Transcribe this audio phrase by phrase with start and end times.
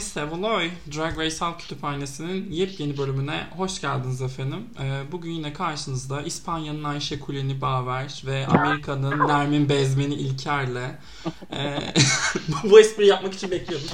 [0.00, 4.66] Seloy Seveloy Drag Race Halk Kütüphanesi'nin yepyeni bölümüne hoş geldiniz efendim.
[4.82, 10.98] Ee, bugün yine karşınızda İspanya'nın Ayşe Kuleni Baver ve Amerika'nın Nermin Bezmeni İlker'le
[11.52, 11.78] e,
[12.70, 13.88] bu espri yapmak için bekliyordum.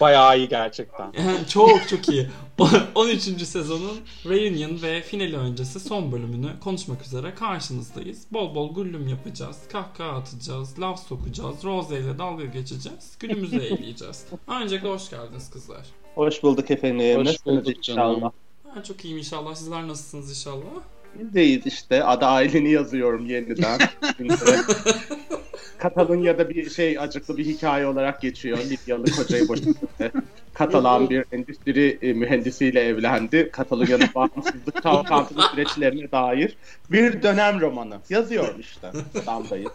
[0.00, 1.12] Bayağı iyi gerçekten.
[1.48, 2.30] Çok çok iyi.
[2.58, 3.22] 13.
[3.46, 8.26] sezonun reunion ve finali öncesi son bölümünü konuşmak üzere karşınızdayız.
[8.32, 14.26] Bol bol güllüm yapacağız, kahkaha atacağız, laf sokacağız, Rose ile dalga geçeceğiz, günümüzü eğleyeceğiz.
[14.48, 15.86] Öncelikle hoş geldiniz kızlar.
[16.14, 17.18] Hoş bulduk efendim.
[17.18, 18.30] Hoş Nasılsınız bulduk inşallah?
[18.76, 19.54] Ben çok iyiyim inşallah.
[19.54, 20.82] Sizler nasılsınız inşallah?
[21.18, 22.04] Bizdeyiz işte.
[22.04, 23.80] Adı aileni yazıyorum yeniden.
[25.78, 28.58] Şimdi Katalunya'da bir şey acıklı bir hikaye olarak geçiyor.
[28.58, 30.12] Libyalı kocayı boşadı.
[30.54, 33.50] Katalan bir endüstri e, mühendisiyle evlendi.
[33.52, 36.56] Katalonya'nın bağımsızlık çalkantılı süreçlerine dair
[36.90, 38.00] bir dönem romanı.
[38.10, 38.92] Yazıyorum işte.
[39.26, 39.68] Damdayı.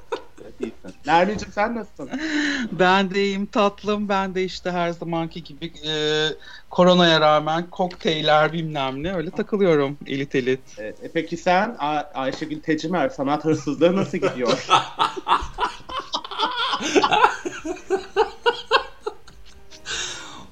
[0.60, 1.00] İyisin.
[1.06, 2.10] Nermin'cim sen nasılsın?
[2.72, 4.10] Ben de iyiyim tatlım.
[4.10, 5.92] Ben de işte her zamanki gibi e,
[6.70, 10.80] koronaya rağmen kokteyller bilmem ne öyle takılıyorum elit elit.
[10.80, 14.66] E, e, peki sen A- Ayşegül Tecimer sanat hırsızlığı nasıl gidiyor?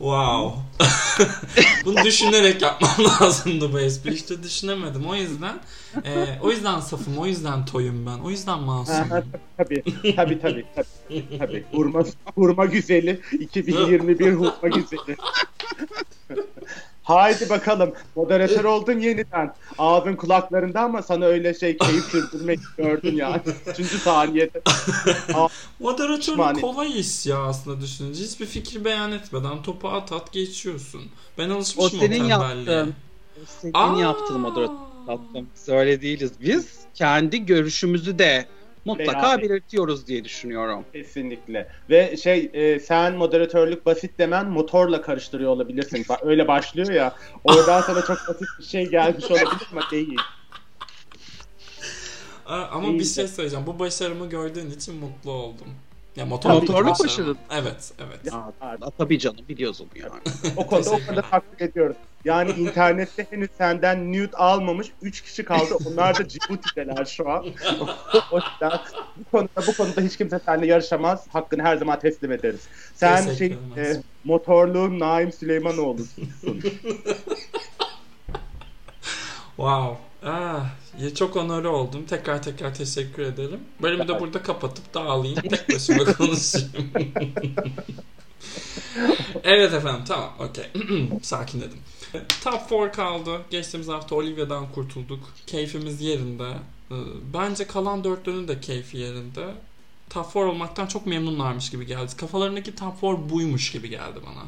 [0.02, 0.54] Wow.
[1.86, 4.14] Bunu düşünerek yapmam lazımdı bu espri.
[4.14, 5.06] İşte düşünemedim.
[5.06, 5.60] O yüzden
[6.06, 8.18] e, o yüzden safım, o yüzden toyum ben.
[8.20, 9.10] O yüzden masumum.
[9.58, 9.84] tabii,
[10.16, 11.66] tabii, tabii, tabii, tabii.
[11.72, 12.04] Hurma,
[12.36, 15.18] hurma güzeli, 2021 hurma güzeli.
[17.04, 17.94] Haydi bakalım.
[18.16, 19.54] Moderatör oldun yeniden.
[19.78, 23.42] Ağzın kulaklarında ama sana öyle şey keyif sürdürmek gördün yani.
[23.68, 24.62] Üçüncü saniyede.
[25.80, 28.24] Moderatörlük kolay iş ya aslında düşününce.
[28.24, 31.02] Hiçbir fikri beyan etmeden topu at at geçiyorsun.
[31.38, 32.94] Ben O alışmışım o, senin yaptığın.
[33.62, 34.00] Senin Aa!
[34.02, 34.92] yaptığın moderatör
[35.68, 36.32] öyle değiliz.
[36.42, 38.46] Biz kendi görüşümüzü de
[38.86, 39.42] mutlaka Beraber.
[39.50, 40.86] belirtiyoruz diye düşünüyorum.
[40.94, 41.68] Kesinlikle.
[41.90, 46.05] Ve şey e, sen moderatörlük basit demen motorla karıştırıyor olabilirsin.
[46.22, 47.16] Öyle başlıyor ya.
[47.44, 50.17] Oradan sana çok basit bir şey gelmiş olabilir ama değil.
[52.45, 53.08] Ama İyi bir de.
[53.10, 53.66] şey söyleyeceğim.
[53.67, 55.67] Bu başarımı gördüğün için mutlu oldum.
[56.16, 57.38] Ya motorluk başarın.
[57.52, 58.20] Evet, evet.
[58.33, 60.22] Ya, Aa, tabii canım biliyoruz onu yani.
[60.58, 61.98] O konuda o konuda takdir ediyoruz.
[62.26, 65.77] Yani internette henüz senden nude almamış 3 kişi kaldı.
[65.86, 67.45] Onlar da Cibuti'deler şu an.
[68.32, 68.80] o yüzden
[69.16, 71.27] bu konuda, bu konuda hiç kimse seninle yarışamaz.
[71.30, 72.67] Hakkını her zaman teslim ederiz.
[72.93, 73.99] Sen Teşekkür şey, ederim.
[73.99, 76.30] e, motorluğun Naim Süleymanoğlu'sun.
[79.58, 79.98] Wow.
[80.23, 80.66] Ah,
[81.16, 82.06] çok onore oldum.
[82.06, 83.60] Tekrar tekrar teşekkür ederim.
[83.82, 85.36] Bölümü de burada kapatıp dağılayım.
[85.50, 86.72] Tek başıma konuşayım.
[89.44, 90.66] evet efendim tamam okey.
[91.22, 91.80] Sakinledim.
[92.44, 93.42] Top 4 kaldı.
[93.50, 95.20] Geçtiğimiz hafta Olivia'dan kurtulduk.
[95.48, 96.50] Keyfimiz yerinde.
[96.92, 96.96] Ee,
[97.34, 99.56] Bence kalan dörtlünün de keyfi yerinde.
[100.10, 102.16] Top 4 olmaktan çok memnunlarmış gibi geldi.
[102.18, 104.44] Kafalarındaki top 4 buymuş gibi geldi bana.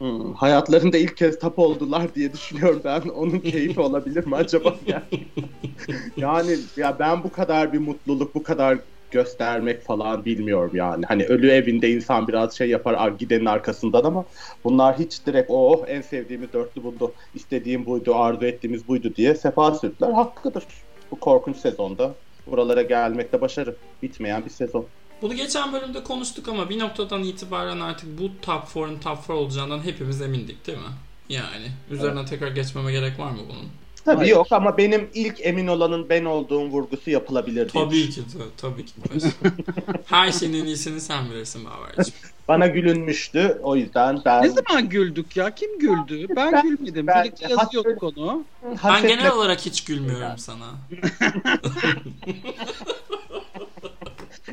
[0.00, 3.00] Hmm, hayatlarında ilk kez tap oldular diye düşünüyorum ben.
[3.00, 4.76] Onun keyfi olabilir mi acaba?
[4.86, 5.32] Yani,
[6.16, 8.78] yani ya ben bu kadar bir mutluluk, bu kadar
[9.10, 11.04] göstermek falan bilmiyorum yani.
[11.06, 14.24] Hani ölü evinde insan biraz şey yapar "Aa, gidenin arkasından ama
[14.64, 19.74] bunlar hiç direkt oh en sevdiğimiz dörtlü buldu, istediğim buydu, arzu ettiğimiz buydu diye sefa
[19.74, 20.10] sürdüler.
[20.12, 20.66] Hakkıdır.
[21.10, 22.14] Bu korkunç sezonda
[22.46, 23.76] buralara gelmekte başarı.
[24.02, 24.99] Bitmeyen bir sezon.
[25.22, 29.84] Bunu geçen bölümde konuştuk ama bir noktadan itibaren artık bu top 4'ın top 4 olacağından
[29.84, 30.84] hepimiz emindik değil mi?
[31.28, 33.68] Yani üzerine tekrar geçmeme gerek var mı bunun?
[34.04, 34.30] Tabii Hayır.
[34.30, 38.92] yok ama benim ilk emin olanın ben olduğum vurgusu yapılabilir Tabii ki de, tabii ki
[38.96, 39.28] de.
[40.06, 42.14] Her şeyin en iyisini sen bilirsin Baver'cim.
[42.48, 43.58] Bana gülünmüştü.
[43.62, 44.42] O yüzden ben...
[44.42, 45.54] Ne zaman güldük ya?
[45.54, 46.26] Kim güldü?
[46.36, 47.06] Ben, Ben- gülmedim.
[47.06, 48.44] ben- Birlikte yazıyorduk onu.
[48.84, 50.66] Ben genel olarak hiç gülmüyorum sana.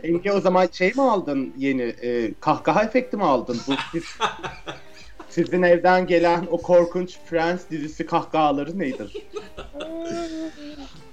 [0.07, 1.81] Enge o zaman şey mi aldın yeni?
[1.81, 3.59] e, kahkaha efekti mi aldın?
[3.67, 4.03] Bu siz-
[5.29, 9.13] sizin evden gelen o korkunç Friends dizisi kahkahaları nedir?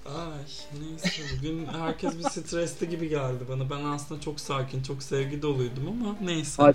[0.07, 0.45] Ay
[0.81, 3.71] neyse bugün herkes bir stresli gibi geldi bana.
[3.71, 6.63] Ben aslında çok sakin, çok sevgi doluydum ama neyse.
[6.63, 6.73] Ay,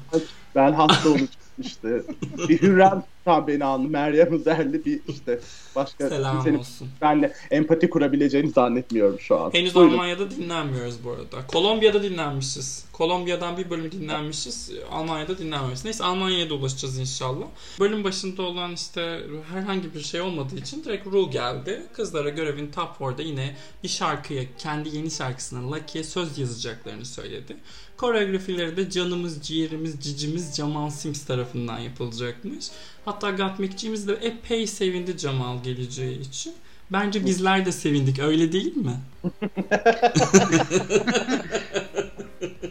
[0.55, 1.29] ben hasta olacağım
[1.59, 2.01] işte.
[2.49, 3.89] Bir Hürrem tam beni anlı.
[3.89, 5.39] Meryem Üzerli bir işte
[5.75, 6.87] başka Selam kimsenin olsun.
[7.01, 9.53] benle empati kurabileceğini zannetmiyorum şu an.
[9.53, 9.93] Henüz Buyurun.
[9.93, 11.47] Almanya'da dinlenmiyoruz bu arada.
[11.47, 12.85] Kolombiya'da dinlenmişiz.
[12.93, 14.71] Kolombiya'dan bir bölüm dinlenmişiz.
[14.91, 15.85] Almanya'da dinlenmemişiz.
[15.85, 17.45] Neyse Almanya'ya da ulaşacağız inşallah.
[17.79, 19.21] Bölüm başında olan işte
[19.53, 21.81] herhangi bir şey olmadığı için direkt rule geldi.
[21.93, 27.57] Kızlara görevin top 4'da yine bir şarkıya, kendi yeni şarkısına Lucky'ye söz yazacaklarını söyledi.
[27.99, 32.65] Koreografileri de canımız, ciğerimiz, cicimiz Jamal Sims tarafından yapılacakmış.
[33.05, 36.53] Hatta Gatmekçiğimiz de epey sevindi Jamal geleceği için.
[36.91, 38.95] Bence bizler de sevindik öyle değil mi?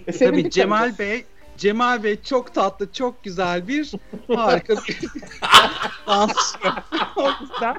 [0.06, 1.25] E, Tabii Cemal Bey
[1.58, 3.92] Cemal Bey çok tatlı, çok güzel bir
[4.34, 4.98] harika bir
[6.06, 6.58] dansçı.
[7.16, 7.76] o yüzden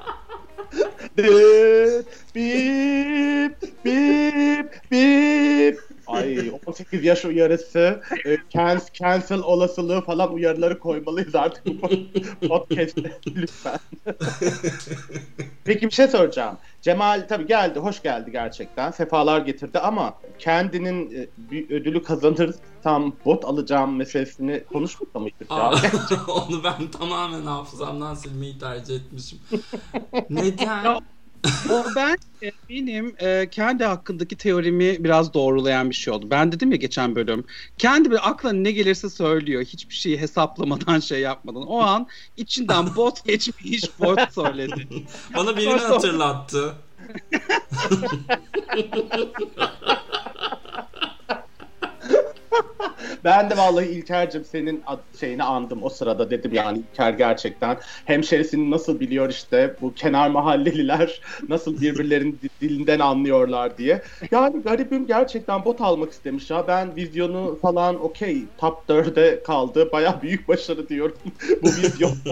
[1.16, 5.89] Dıt, bip, bip, bip.
[6.10, 11.88] Ay 18 yaş uyarısı, e, can- cancel olasılığı falan uyarıları koymalıyız artık bu
[12.48, 13.78] podcast'te lütfen.
[15.64, 16.58] Peki bir şey soracağım.
[16.82, 18.90] Cemal tabii geldi, hoş geldi gerçekten.
[18.90, 25.72] Sefalar getirdi ama kendinin e, bir ödülü kazanırsam bot alacağım meselesini konuşmadı mıydık ya?
[26.28, 29.38] Onu ben tamamen hafızamdan silmeyi tercih etmişim.
[30.30, 30.84] Neden?
[30.84, 31.00] Ya,
[31.70, 32.16] o ben
[32.68, 36.26] benim e, kendi hakkındaki teorimi biraz doğrulayan bir şey oldu.
[36.30, 37.44] Ben dedim ya geçen bölüm.
[37.78, 39.64] Kendi bir aklına ne gelirse söylüyor.
[39.64, 41.62] Hiçbir şeyi hesaplamadan şey yapmadan.
[41.62, 42.06] O an
[42.36, 44.88] içinden bot geçmiş bot söyledi.
[45.36, 46.74] Bana birini hatırlattı.
[53.24, 54.82] Ben de vallahi İlker'cim senin
[55.20, 61.20] şeyini andım o sırada dedim yani İlker gerçekten hemşerisini nasıl biliyor işte bu kenar mahalleliler
[61.48, 64.02] nasıl birbirlerinin di- dilinden anlıyorlar diye.
[64.32, 70.22] Yani garibim gerçekten bot almak istemiş ya ben vizyonu falan okey top 4'e kaldı baya
[70.22, 71.18] büyük başarı diyorum
[71.62, 72.12] bu vizyon.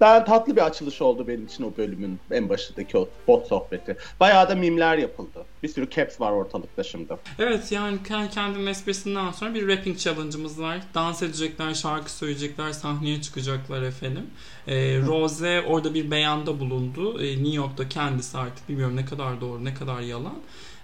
[0.00, 3.96] ben tatlı bir açılış oldu benim için o bölümün en başındaki o bot sohbeti.
[4.20, 5.46] Bayağı da mimler yapıldı.
[5.62, 7.14] Bir sürü caps var ortalıkta şimdi.
[7.38, 10.80] Evet yani ke- kendinin esprisinden sonra bir rapping challenge'ımız var.
[10.94, 14.26] Dans edecekler, şarkı söyleyecekler, sahneye çıkacaklar efendim.
[14.66, 14.74] Ee,
[15.06, 17.22] Rose orada bir beyanda bulundu.
[17.22, 20.34] Ee, New York'ta kendisi artık bilmiyorum ne kadar doğru ne kadar yalan.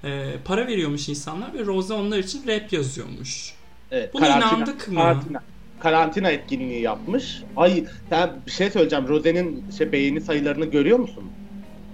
[0.05, 3.55] Ee, para veriyormuş insanlar ve Rose onlar için rap yazıyormuş.
[3.91, 4.95] Evet, Buna inandık mı?
[4.95, 5.43] Karantina,
[5.81, 7.43] karantina etkinliği yapmış.
[7.57, 9.09] Ay sen bir şey söyleyeceğim.
[9.09, 11.25] Rose'nin şey beğeni sayılarını görüyor musun?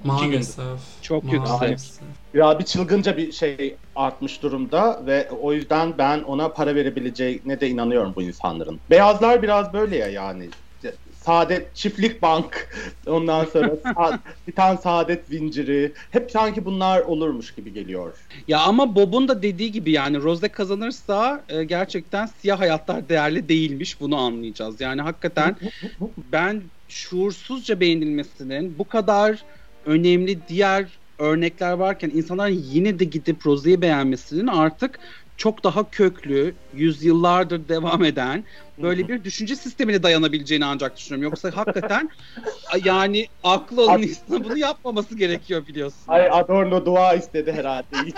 [0.05, 0.81] Maalesef.
[1.03, 2.01] Çok Maalesef.
[2.35, 7.69] Ya bir çılgınca bir şey artmış durumda ve o yüzden ben ona para verebileceğine de
[7.69, 8.81] inanıyorum bu insanların.
[8.91, 10.51] Beyazlar biraz böyle ya yani.
[11.15, 12.75] Saadet Çiftlik Bank
[13.07, 18.27] ondan sonra sa- bir tane Saadet Zinciri hep sanki bunlar olurmuş gibi geliyor.
[18.49, 24.01] Ya ama Bob'un da dediği gibi yani Rose kazanırsa e, gerçekten siyah hayatlar değerli değilmiş
[24.01, 24.81] bunu anlayacağız.
[24.81, 25.57] Yani hakikaten
[26.17, 29.45] ben şuursuzca beğenilmesinin bu kadar
[29.85, 34.99] önemli diğer örnekler varken insanların yine de gidip Rose'yi beğenmesinin artık
[35.37, 38.45] çok daha köklü, yüzyıllardır devam eden
[38.79, 41.23] böyle bir düşünce sistemine dayanabileceğini ancak düşünüyorum.
[41.23, 42.11] Yoksa hakikaten
[42.85, 46.05] yani aklı olan insan bunu yapmaması gerekiyor biliyorsun.
[46.09, 47.97] Ay Adorno dua istedi herhalde.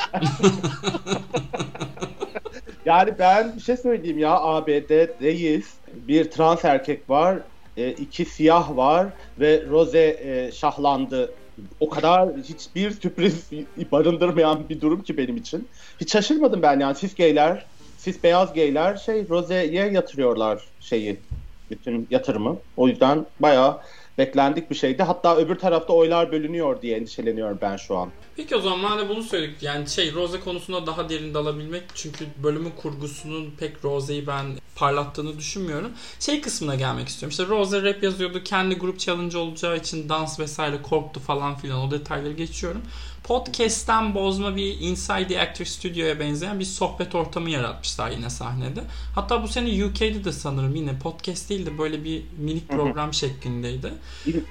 [2.84, 5.74] yani ben bir şey söyleyeyim ya ABD'deyiz.
[5.94, 7.38] Bir trans erkek var.
[7.76, 9.06] E, iki siyah var
[9.40, 11.32] ve Rose e, şahlandı.
[11.80, 13.50] O kadar hiçbir sürpriz
[13.92, 15.68] barındırmayan bir durum ki benim için.
[16.00, 17.66] Hiç şaşırmadım ben yani siz gayler,
[17.98, 21.20] siz beyaz gayler şey Rose'ye yatırıyorlar şeyi
[21.70, 22.56] bütün yatırımı.
[22.76, 23.80] O yüzden bayağı
[24.19, 25.02] beklendik bir şeydi.
[25.02, 28.11] Hatta öbür tarafta oylar bölünüyor diye endişeleniyorum ben şu an.
[28.37, 32.70] Peki o zaman madem bunu söyledik yani şey Rose konusunda daha derin dalabilmek çünkü bölümün
[32.70, 34.46] kurgusunun pek Rose'yi ben
[34.76, 35.93] parlattığını düşünmüyorum.
[36.20, 37.31] Şey kısmına gelmek istiyorum.
[37.31, 38.43] İşte Rose rap yazıyordu.
[38.44, 42.82] Kendi grup challenge olacağı için dans vesaire korktu falan filan o detayları geçiyorum.
[43.24, 48.81] Podcast'ten bozma bir Inside the Actor Studio'ya benzeyen bir sohbet ortamı yaratmışlar yine sahnede.
[49.14, 53.93] Hatta bu sene UK'de de sanırım yine podcast değil de böyle bir minik program şeklindeydi.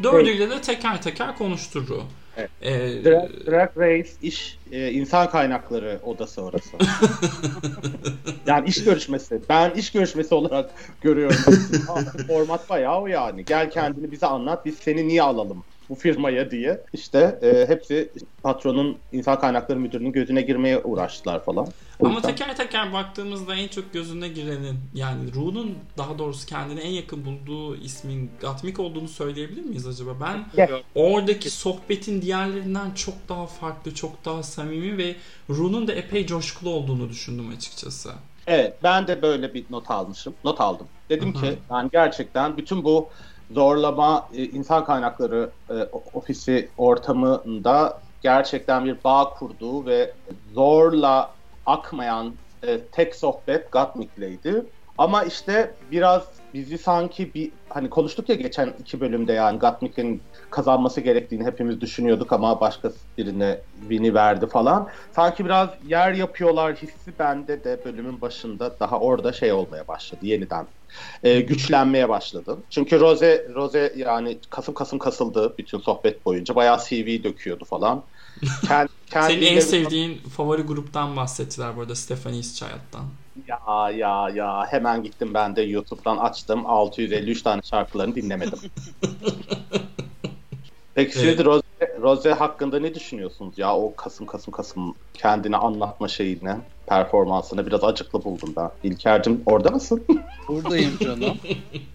[0.03, 2.03] Dördüyle de teker teker konuşturdu.
[2.37, 2.49] Evet.
[2.61, 6.69] Ee, Drag, Drag Race iş e, insan kaynakları odası orası.
[8.47, 9.41] yani iş görüşmesi.
[9.49, 11.37] Ben iş görüşmesi olarak görüyorum.
[12.27, 13.45] Format bayağı o yani.
[13.45, 14.65] Gel kendini bize anlat.
[14.65, 15.63] Biz seni niye alalım?
[15.93, 18.11] Bu firmaya diye işte e, hepsi
[18.43, 21.67] patronun insan kaynakları müdürünün gözüne girmeye uğraştılar falan.
[21.99, 26.81] O Ama yüzden- teker teker baktığımızda en çok gözüne girenin yani Ru'nun daha doğrusu kendine
[26.81, 30.11] en yakın bulduğu ismin Gatmik olduğunu söyleyebilir miyiz acaba?
[30.21, 30.83] Ben Evet.
[30.95, 35.15] oradaki sohbetin diğerlerinden çok daha farklı, çok daha samimi ve
[35.49, 38.11] Ru'nun da epey coşkulu olduğunu düşündüm açıkçası.
[38.47, 40.35] Evet ben de böyle bir not almışım.
[40.43, 40.87] Not aldım.
[41.09, 41.41] Dedim Hı hı.
[41.41, 43.09] ki yani gerçekten bütün bu
[43.51, 50.15] zorlama e, insan kaynakları e, ofisi ortamında gerçekten bir bağ kurduğu ve
[50.51, 51.35] zorla
[51.65, 54.65] akmayan e, tek sohbet Gatmik'leydi.
[54.97, 61.01] Ama işte biraz bizi sanki bir hani konuştuk ya geçen iki bölümde yani Gatmik'in kazanması
[61.01, 64.89] gerektiğini hepimiz düşünüyorduk ama başka birine Win'i verdi falan.
[65.11, 70.67] Sanki biraz yer yapıyorlar hissi bende de bölümün başında daha orada şey olmaya başladı yeniden.
[71.23, 72.57] E, güçlenmeye başladı.
[72.69, 76.55] Çünkü Rose Rose yani kasım kasım kasıldı bütün sohbet boyunca.
[76.55, 78.03] Bayağı CV döküyordu falan.
[78.67, 83.05] Kend, Senin en sevdiğin favori gruptan bahsettiler burada Stephanie's Child'dan.
[83.47, 88.59] Ya ya ya hemen gittim ben de YouTube'dan açtım 653 tane şarkılarını dinlemedim.
[90.95, 91.29] Peki evet.
[91.29, 91.63] şimdi Rose,
[92.01, 98.23] Rose hakkında ne düşünüyorsunuz ya o Kasım Kasım Kasım kendini anlatma şeyine performansını biraz acıklı
[98.23, 98.69] buldum ben.
[98.83, 100.05] İlker'cim orada mısın?
[100.47, 101.37] Buradayım canım.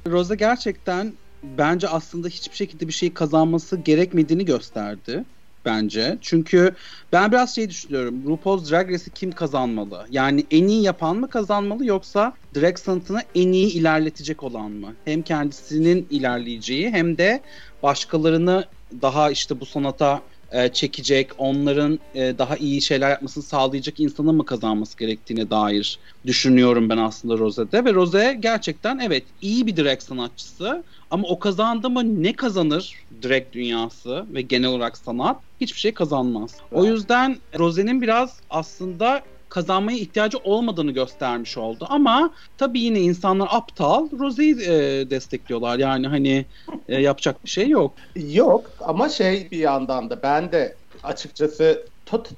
[0.07, 5.25] Rose gerçekten bence aslında hiçbir şekilde bir şey kazanması gerekmediğini gösterdi
[5.69, 6.19] bence.
[6.23, 6.75] Çünkü
[7.13, 8.25] ben biraz şey düşünüyorum.
[8.27, 10.07] RuPaul's Drag Race'i kim kazanmalı?
[10.11, 14.97] Yani en iyi yapan mı kazanmalı yoksa drag sanatını en iyi ilerletecek olan mı?
[15.05, 17.43] Hem kendisinin ilerleyeceği hem de
[17.83, 24.35] başkalarını daha işte bu sanata e, çekecek, onların e, daha iyi şeyler yapmasını sağlayacak insanın
[24.37, 27.85] mı kazanması gerektiğine dair düşünüyorum ben aslında Rose'de.
[27.85, 33.53] Ve Rose gerçekten evet iyi bir drag sanatçısı ama o kazandı mı ne kazanır drag
[33.53, 35.48] dünyası ve genel olarak sanat?
[35.61, 36.55] Hiçbir şey kazanmaz.
[36.73, 41.87] O yüzden Rose'nin biraz aslında kazanmaya ihtiyacı olmadığını göstermiş oldu.
[41.89, 45.79] Ama tabii yine insanlar aptal Rose'yi e, destekliyorlar.
[45.79, 46.47] Yani hani
[46.89, 47.95] e, yapacak bir şey yok.
[48.17, 51.87] Yok ama şey bir yandan da ben de açıkçası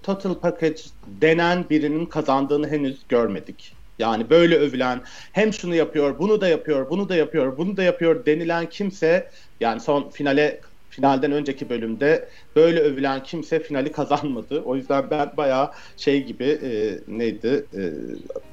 [0.02, 3.72] Total Package denen birinin kazandığını henüz görmedik.
[3.98, 5.00] Yani böyle övülen
[5.32, 9.80] hem şunu yapıyor, bunu da yapıyor, bunu da yapıyor, bunu da yapıyor denilen kimse yani
[9.80, 14.62] son finale finalden önceki bölümde böyle övülen kimse finali kazanmadı.
[14.64, 16.70] O yüzden ben bayağı şey gibi e,
[17.08, 17.82] neydi e,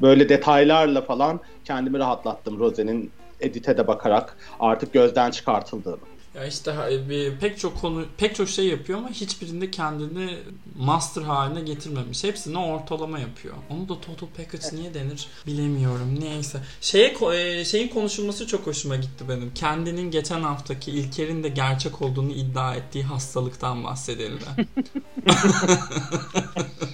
[0.02, 6.17] böyle detaylarla falan kendimi rahatlattım Rose'nin edite de bakarak artık gözden çıkartıldığını.
[6.38, 6.76] Ya işte
[7.10, 10.38] bir, pek çok konu pek çok şey yapıyor ama hiçbirinde kendini
[10.76, 12.24] master haline getirmemiş.
[12.24, 13.56] Hepsini ortalama yapıyor.
[13.70, 16.20] Onu da total package niye denir bilemiyorum.
[16.20, 16.60] Neyse.
[16.82, 19.54] Şeye e, şeyin konuşulması çok hoşuma gitti benim.
[19.54, 24.46] Kendinin geçen haftaki İlker'in de gerçek olduğunu iddia ettiği hastalıktan bahsedildi.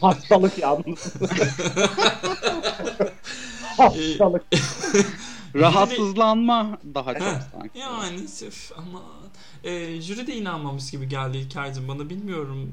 [0.01, 1.13] Hastalık yalnız.
[3.77, 4.43] Hastalık.
[5.55, 7.79] Rahatsızlanma daha çok sanki.
[7.79, 9.01] Yani üf, ama
[9.63, 12.71] e, jüri de inanmamış gibi geldi İlker'cim bana bilmiyorum.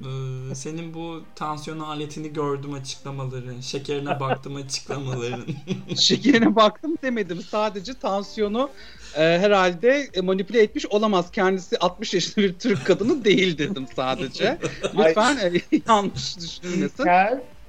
[0.50, 3.60] E, senin bu tansiyon aletini gördüm açıklamaların.
[3.60, 5.46] Şekerine baktım açıklamaların.
[5.96, 7.42] Şekerine baktım demedim.
[7.42, 8.70] Sadece tansiyonu
[9.14, 11.30] e, herhalde manipüle etmiş olamaz.
[11.30, 14.58] Kendisi 60 yaşında bir Türk kadını değil dedim sadece.
[14.98, 15.52] Lütfen e,
[15.88, 17.04] yanlış düşünmesin.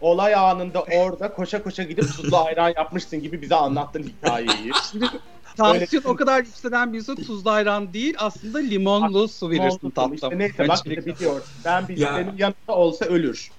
[0.01, 4.71] Olay anında orada koşa koşa gidip tuzlu ayran yapmışsın gibi bize anlattın hikayeyi.
[5.57, 10.13] Tansiyon o kadar yükselen bir insan tuzlu ayran değil aslında limonlu su verirsin tatlım.
[10.13, 11.41] İşte neyse bak işte biliyor.
[11.65, 12.15] Ben bir ya.
[12.15, 13.51] benim yanımda olsa ölür.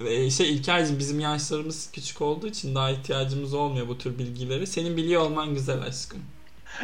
[0.30, 4.66] şey İlker'cim bizim yaşlarımız küçük olduğu için daha ihtiyacımız olmuyor bu tür bilgileri.
[4.66, 6.20] Senin biliyor olman güzel aşkım.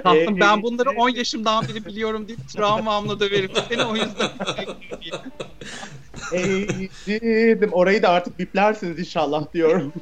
[0.02, 3.50] Tatlım ee, ben bunları 10 yaşımdan beri biliyorum deyip travmamla döverim.
[3.68, 4.30] Seni o yüzden
[6.32, 7.72] Eğitim.
[7.72, 9.92] Orayı da artık biplersiniz inşallah diyorum.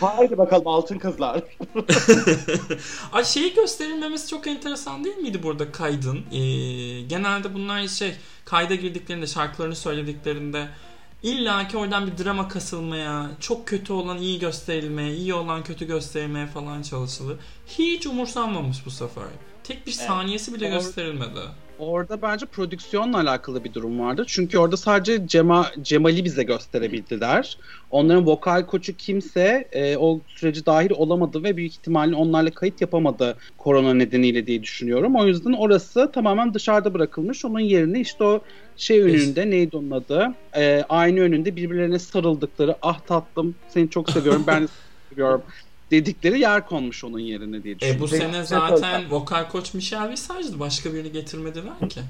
[0.00, 1.42] Haydi bakalım altın kızlar.
[3.12, 6.18] Ay şeyi gösterilmemesi çok enteresan değil miydi burada kaydın?
[6.32, 10.68] Ee, genelde bunlar şey kayda girdiklerinde şarkılarını söylediklerinde
[11.24, 16.46] İlla ki oradan bir drama kasılmaya, çok kötü olan iyi gösterilmeye, iyi olan kötü gösterilmeye
[16.46, 17.36] falan çalışılır.
[17.66, 19.24] Hiç umursanmamış bu sefer.
[19.64, 21.40] Tek bir saniyesi bile gösterilmedi.
[21.76, 24.24] Orada bence prodüksiyonla alakalı bir durum vardı.
[24.28, 27.58] Çünkü orada sadece Cema, Cemal'i bize gösterebildiler.
[27.90, 33.38] Onların vokal koçu kimse e, o süreci dahil olamadı ve büyük ihtimalle onlarla kayıt yapamadı
[33.58, 35.16] korona nedeniyle diye düşünüyorum.
[35.16, 37.44] O yüzden orası tamamen dışarıda bırakılmış.
[37.44, 38.44] Onun yerine işte o
[38.76, 40.28] şey önünde neydi onun adı?
[40.56, 44.68] E, aynı önünde birbirlerine sarıldıkları ah tatlım seni çok seviyorum ben
[45.10, 45.44] seviyorum
[45.94, 48.00] dedikleri yer konmuş onun yerine diye düşünüyorum.
[48.00, 50.60] E bu sene zaten vokal koç Michel Visage'dı.
[50.60, 52.00] Başka birini getirmediler ki.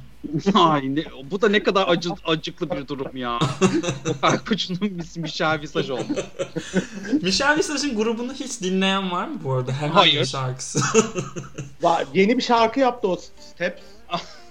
[0.55, 3.39] Ay ne, bu da ne kadar acı, acıklı bir durum ya.
[4.07, 6.03] vokal koçunun ismi Michel Visage oldu.
[7.23, 9.73] Michel Visage'ın grubunu hiç dinleyen var mı bu arada?
[9.73, 10.21] Herhangi Hayır.
[10.21, 10.79] bir şarkısı.
[11.83, 13.83] var, yeni bir şarkı yaptı o Steps.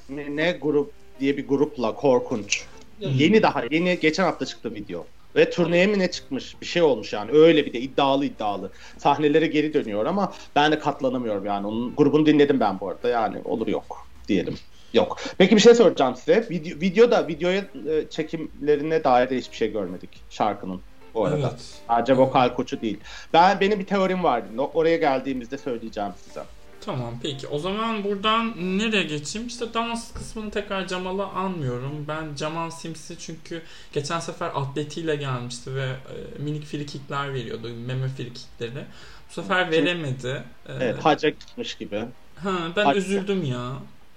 [0.09, 2.63] ne, ne grup diye bir grupla korkunç.
[2.99, 5.05] Yeni daha yeni geçen hafta çıktı video.
[5.35, 6.61] Ve turneye mi ne çıkmış?
[6.61, 7.31] Bir şey olmuş yani.
[7.31, 8.71] Öyle bir de iddialı iddialı.
[8.97, 11.67] Sahnelere geri dönüyor ama ben de katlanamıyorum yani.
[11.67, 13.09] Onun grubunu dinledim ben bu arada.
[13.09, 14.57] Yani olur yok diyelim.
[14.93, 15.19] Yok.
[15.37, 16.47] Peki bir şey soracağım size.
[16.49, 17.59] Video, videoda videoya
[17.89, 20.81] e, çekimlerine dair de hiçbir şey görmedik şarkının.
[21.13, 21.37] bu arada.
[21.37, 21.61] Evet.
[21.87, 22.99] Sadece vokal koçu değil.
[23.33, 24.43] Ben benim bir teorim var.
[24.55, 26.41] No- Oraya geldiğimizde söyleyeceğim size.
[26.85, 27.47] Tamam peki.
[27.47, 29.47] O zaman buradan nereye geçeyim?
[29.47, 32.05] İşte dans kısmını tekrar Cemal'a anmıyorum.
[32.07, 33.61] Ben Cemal Sims'i çünkü
[33.93, 37.69] geçen sefer atletiyle gelmişti ve e, minik frikikler veriyordu.
[37.87, 38.85] Meme frikikleri.
[39.29, 40.43] Bu sefer veremedi.
[40.67, 42.05] E, Evet, hacca gitmiş gibi.
[42.43, 43.71] ha, ben Hac- üzüldüm ya.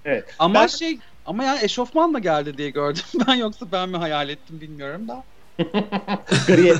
[0.04, 0.34] Evet.
[0.38, 4.60] Ama Ben- şey ama ya eşofmanla geldi diye gördüm ben yoksa ben mi hayal ettim
[4.60, 5.24] bilmiyorum da.
[6.46, 6.74] Gri,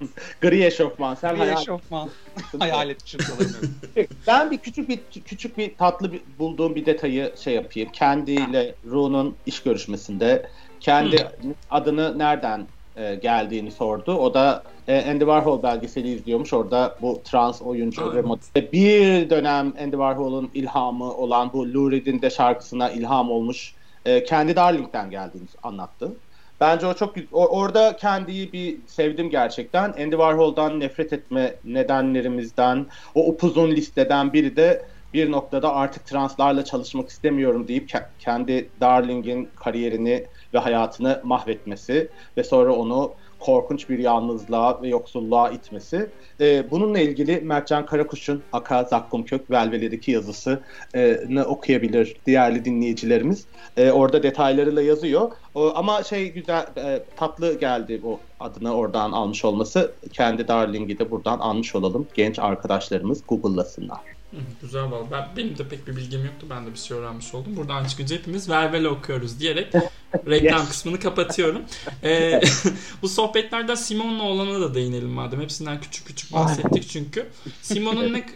[0.40, 1.14] gri eşofman.
[1.14, 2.10] Sen Bir hayal eşofman
[2.58, 3.74] hayal etmişim olabilirim.
[4.26, 7.88] Ben bir küçük bir küçük bir tatlı bir, bulduğum bir detayı şey yapayım.
[7.92, 10.50] Kendiyle Ru'nun iş görüşmesinde
[10.80, 11.28] kendi
[11.70, 14.14] adını nereden e, geldiğini sordu.
[14.14, 16.52] O da e, Andy Warhol belgeseli izliyormuş.
[16.52, 22.22] Orada bu trans oyuncu ve model- bir dönem Andy Warhol'un ilhamı olan bu Lou Reed'in
[22.22, 23.74] de şarkısına ilham olmuş.
[24.04, 26.16] e, kendi Darling'den geldiğini anlattı.
[26.60, 29.84] Bence o çok orada kendiyi bir sevdim gerçekten.
[29.92, 37.08] Andy Warhol'dan nefret etme nedenlerimizden, o upuzun listeden biri de bir noktada artık translarla çalışmak
[37.08, 44.82] istemiyorum deyip ke- kendi Darling'in kariyerini ve hayatını mahvetmesi ve sonra onu korkunç bir yalnızlığa
[44.82, 46.10] ve yoksulluğa itmesi.
[46.40, 53.46] Ee, bununla ilgili Mertcan Karakuş'un Aka Zakkum Kök Velvele'deki yazısını okuyabilir değerli dinleyicilerimiz.
[53.76, 55.30] Ee, orada detaylarıyla yazıyor.
[55.54, 59.92] O, ama şey güzel, e, tatlı geldi bu adını oradan almış olması.
[60.12, 62.06] Kendi Darling'i de buradan almış olalım.
[62.14, 64.15] Genç arkadaşlarımız Google'lasınlar.
[64.62, 65.10] Güzel valla.
[65.10, 66.46] Ben, benim de pek bir bilgim yoktu.
[66.50, 67.56] Ben de bir şey öğrenmiş oldum.
[67.56, 69.72] Buradan çıkınca hepimiz vervele okuyoruz diyerek
[70.26, 70.68] reklam Yes.
[70.68, 71.62] kısmını kapatıyorum.
[72.04, 72.40] Ee,
[73.02, 75.40] bu sohbetlerden Simon'la olana da değinelim madem.
[75.40, 77.26] Hepsinden küçük küçük bahsettik çünkü.
[77.62, 78.26] Simon'un ne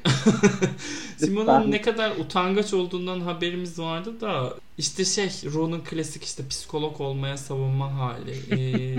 [1.16, 7.36] Simon'un ne kadar utangaç olduğundan haberimiz vardı da işte şey Ron'un klasik işte psikolog olmaya
[7.36, 8.36] savunma hali.
[8.50, 8.96] Ee,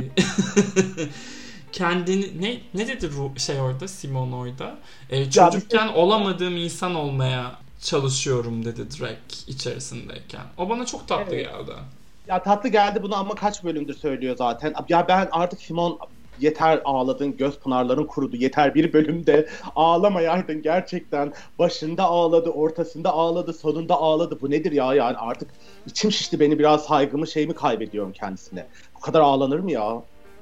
[1.71, 4.75] kendini ne ne dedi şey orada Simon orada?
[5.09, 7.51] Ee, çocukken olamadığım insan olmaya
[7.81, 10.41] çalışıyorum dedi Drake içerisindeyken.
[10.57, 11.47] O bana çok tatlı Evet.
[11.51, 11.71] geldi.
[12.27, 14.73] Ya tatlı geldi bunu ama kaç bölümdür söylüyor zaten.
[14.89, 15.99] Ya ben artık Simon
[16.39, 23.95] yeter ağladın göz pınarların kurudu yeter bir bölümde ağlamayaydın gerçekten başında ağladı ortasında ağladı sonunda
[23.95, 25.49] ağladı bu nedir ya yani artık
[25.85, 30.01] içim şişti beni biraz saygımı şeyimi kaybediyorum kendisine bu kadar ağlanır mı ya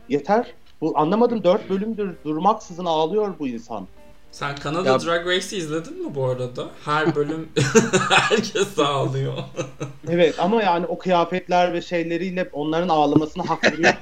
[0.09, 3.87] yeter bu anlamadım dört bölümdür durmaksızın ağlıyor bu insan
[4.31, 6.67] Sen Kanada Ya- Drag Race'i izledin mi bu arada?
[6.85, 7.49] Her bölüm
[8.09, 9.33] herkes ağlıyor.
[10.09, 13.93] evet ama yani o kıyafetler ve şeyleriyle onların ağlamasına hak veriyor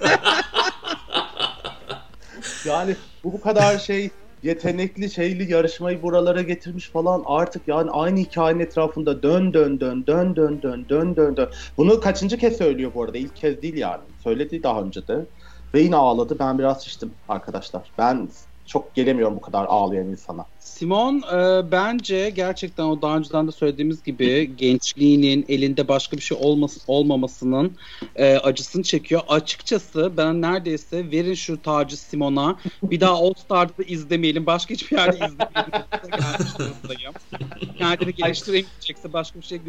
[2.66, 4.10] yani bu bu kadar şey
[4.44, 10.36] yetenekli şeyli yarışmayı buralara getirmiş falan artık yani aynı hikayenin etrafında dön dön dön dön
[10.36, 11.50] dön dön dön dön dön.
[11.78, 13.18] Bunu kaçıncı kez söylüyor bu arada?
[13.18, 14.04] İlk kez değil yani.
[14.24, 15.26] Söyledi daha önce de.
[15.74, 16.40] Ve yine ağladı.
[16.40, 17.92] Ben biraz şiştim arkadaşlar.
[17.98, 18.30] Ben
[18.68, 20.46] çok gelemiyorum bu kadar ağlayan insana.
[20.60, 26.38] Simon e, bence gerçekten o daha önceden de söylediğimiz gibi gençliğinin elinde başka bir şey
[26.42, 27.78] olması, olmamasının
[28.16, 29.22] e, acısını çekiyor.
[29.28, 34.46] Açıkçası ben neredeyse verin şu tacı Simon'a bir daha All Star'da izlemeyelim.
[34.46, 35.72] Başka hiçbir yerde izlemeyelim.
[37.78, 39.62] Kendini geliştiremeyecekse başka bir şey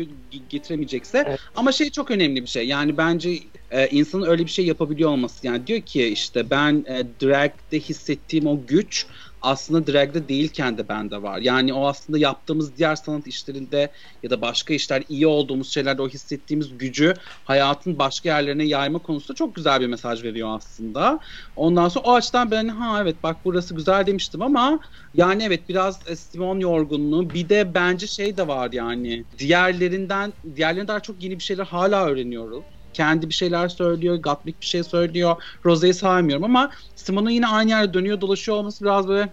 [0.51, 1.25] getiremeyecekse.
[1.27, 1.41] Evet.
[1.57, 2.67] Ama şey çok önemli bir şey.
[2.67, 3.39] Yani bence
[3.71, 5.47] e, insanın öyle bir şey yapabiliyor olması.
[5.47, 9.07] Yani diyor ki işte ben e, drag'de hissettiğim o güç
[9.41, 11.39] aslında drag'de değilken de bende var.
[11.41, 16.09] Yani o aslında yaptığımız diğer sanat işlerinde ya da başka işler iyi olduğumuz şeylerde o
[16.09, 21.21] hissettiğimiz gücü hayatın başka yerlerine yayma konusunda çok güzel bir mesaj veriyor aslında.
[21.57, 24.81] Ondan sonra o açıdan ben ha evet bak burası güzel demiştim ama
[25.15, 30.89] yani evet biraz e, Simon yorgunluğu bir de bence şey de var yani diğerlerinden diğerlerinden
[30.89, 32.78] daha çok yeni bir şeyler hala öğreniyoruz.
[32.99, 35.37] Kendi bir şeyler söylüyor, Gottmik bir şey söylüyor.
[35.65, 39.29] Rose'yi saymıyorum ama Simon'un yine aynı yerde dönüyor dolaşıyor olması biraz böyle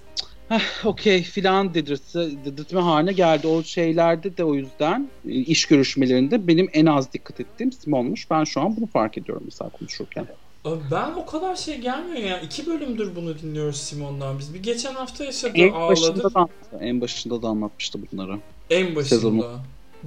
[0.50, 3.48] "Ah, okey filan dedirtme, dedirtme haline geldi.
[3.48, 8.30] O şeylerde de o yüzden e, iş görüşmelerinde benim en az dikkat ettiğim Simon'muş.
[8.32, 10.28] Ben şu an bunu fark ediyorum mesela konuşurken.
[10.92, 12.40] Ben o kadar şey gelmiyor ya.
[12.42, 14.54] İki bölümdür bunu dinliyoruz Simon'dan biz.
[14.54, 15.90] Bir geçen hafta yaşadı En ağladı.
[15.92, 16.48] başında da,
[16.82, 18.40] en başında da anlatmıştı bunları.
[18.70, 19.04] En başında.
[19.16, 19.46] Sezonu.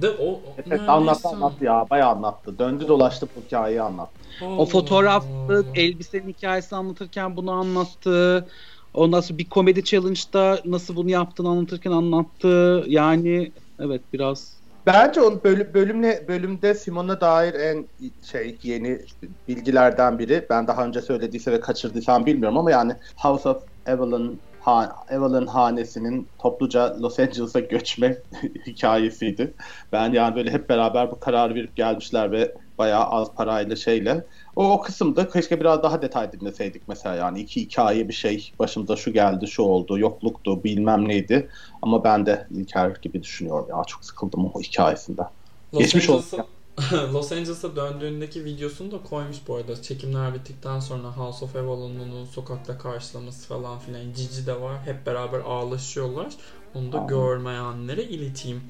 [0.01, 1.87] De o, o Evet, neredeyse- anlattı anlattı ya.
[1.89, 2.59] Bayağı anlattı.
[2.59, 4.19] Döndü dolaştı bu hikayeyi anlattı.
[4.41, 8.47] O fotoğraflı elbisenin hikayesini anlatırken bunu anlattı.
[8.93, 12.83] Ondan sonra bir komedi challenge'da nasıl bunu yaptığını anlatırken anlattı.
[12.87, 17.89] Yani evet biraz Bence onun bölüm, bölümle bölümde Simon'a dair en
[18.23, 18.99] şey yeni
[19.47, 20.47] bilgilerden biri.
[20.49, 26.29] Ben daha önce söylediyse ve kaçırdıysam bilmiyorum ama yani House of Evelyn ha, Evelyn hanesinin
[26.37, 28.17] topluca Los Angeles'a göçme
[28.67, 29.55] hikayesiydi.
[29.91, 34.27] Ben yani böyle hep beraber bu kararı verip gelmişler ve bayağı az parayla şeyle.
[34.55, 38.95] O, o kısımda keşke biraz daha detay dinleseydik mesela yani iki hikaye bir şey başımda
[38.95, 41.49] şu geldi şu oldu yokluktu bilmem neydi
[41.81, 45.27] ama ben de İlker gibi düşünüyorum ya çok sıkıldım o hikayesinden.
[45.73, 46.58] Los Geçmiş olsun.
[47.13, 49.81] Los Angeles'a döndüğündeki videosunu da koymuş bu arada.
[49.81, 54.13] Çekimler bittikten sonra House of Avalon'un onu sokakta karşılaması falan filan.
[54.13, 54.77] Cici de var.
[54.85, 56.33] Hep beraber ağlaşıyorlar.
[56.75, 57.07] Onu da Aa.
[57.07, 58.63] görmeyenlere ileteyim.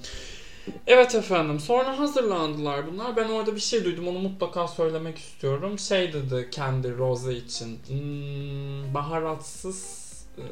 [0.88, 1.60] Evet efendim.
[1.60, 3.16] Sonra hazırlandılar bunlar.
[3.16, 4.08] Ben orada bir şey duydum.
[4.08, 5.80] Onu mutlaka söylemek istiyorum.
[5.80, 7.80] Şey dedi kendi Rose için.
[7.88, 10.46] Hmm, baharatsız e,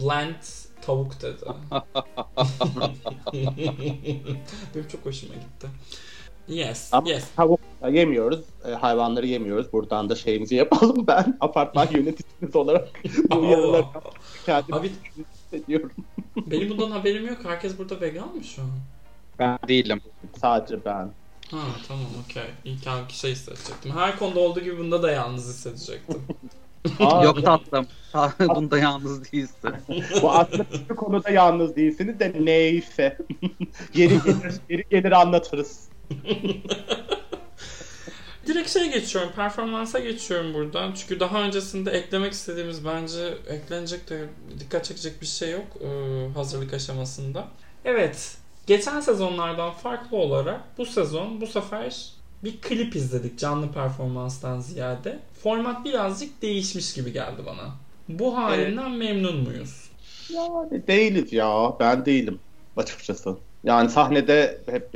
[0.00, 0.42] blend
[0.82, 1.44] tavuk dedi.
[4.74, 5.68] Benim çok hoşuma gitti.
[6.48, 7.24] Yes, Ama yes.
[7.36, 9.72] tavuk da yemiyoruz, e, hayvanları yemiyoruz.
[9.72, 11.06] Buradan da şeyimizi yapalım.
[11.06, 12.88] Ben apartman yöneticimiz olarak
[13.30, 14.02] bu uyarıları Allah.
[14.46, 14.90] kendimi Abi
[15.52, 15.90] hissediyorum.
[16.36, 17.38] benim bundan haberim yok.
[17.44, 18.68] Herkes burada vegan mı şu an?
[19.38, 20.00] Ben değilim.
[20.40, 21.10] Sadece ben.
[21.50, 22.42] Ha tamam okey.
[22.64, 23.92] İlk anki şey hissedecektim.
[23.96, 26.22] Her konuda olduğu gibi bunda da yalnız hissedecektim.
[27.00, 27.86] Aa, Yok tatlım.
[28.40, 29.70] Bunda yalnız değilsin.
[30.22, 33.18] Bu aslında bir konuda yalnız değilsiniz de neyse.
[33.92, 35.80] geri gelir, geri gelir anlatırız.
[38.46, 39.30] Direkt şey geçiyorum.
[39.36, 40.92] Performansa geçiyorum buradan.
[40.92, 44.28] Çünkü daha öncesinde eklemek istediğimiz bence eklenecek de
[44.60, 45.88] dikkat çekecek bir şey yok e,
[46.34, 47.48] hazırlık aşamasında.
[47.84, 48.36] Evet.
[48.66, 52.12] Geçen sezonlardan farklı olarak bu sezon bu sefer
[52.44, 55.18] bir klip izledik canlı performanstan ziyade.
[55.42, 57.74] Format birazcık değişmiş gibi geldi bana.
[58.08, 59.90] Bu halinden memnun muyuz?
[60.30, 61.76] Yani değiliz ya.
[61.80, 62.38] Ben değilim
[62.76, 63.36] açıkçası.
[63.64, 64.88] Yani sahnede hep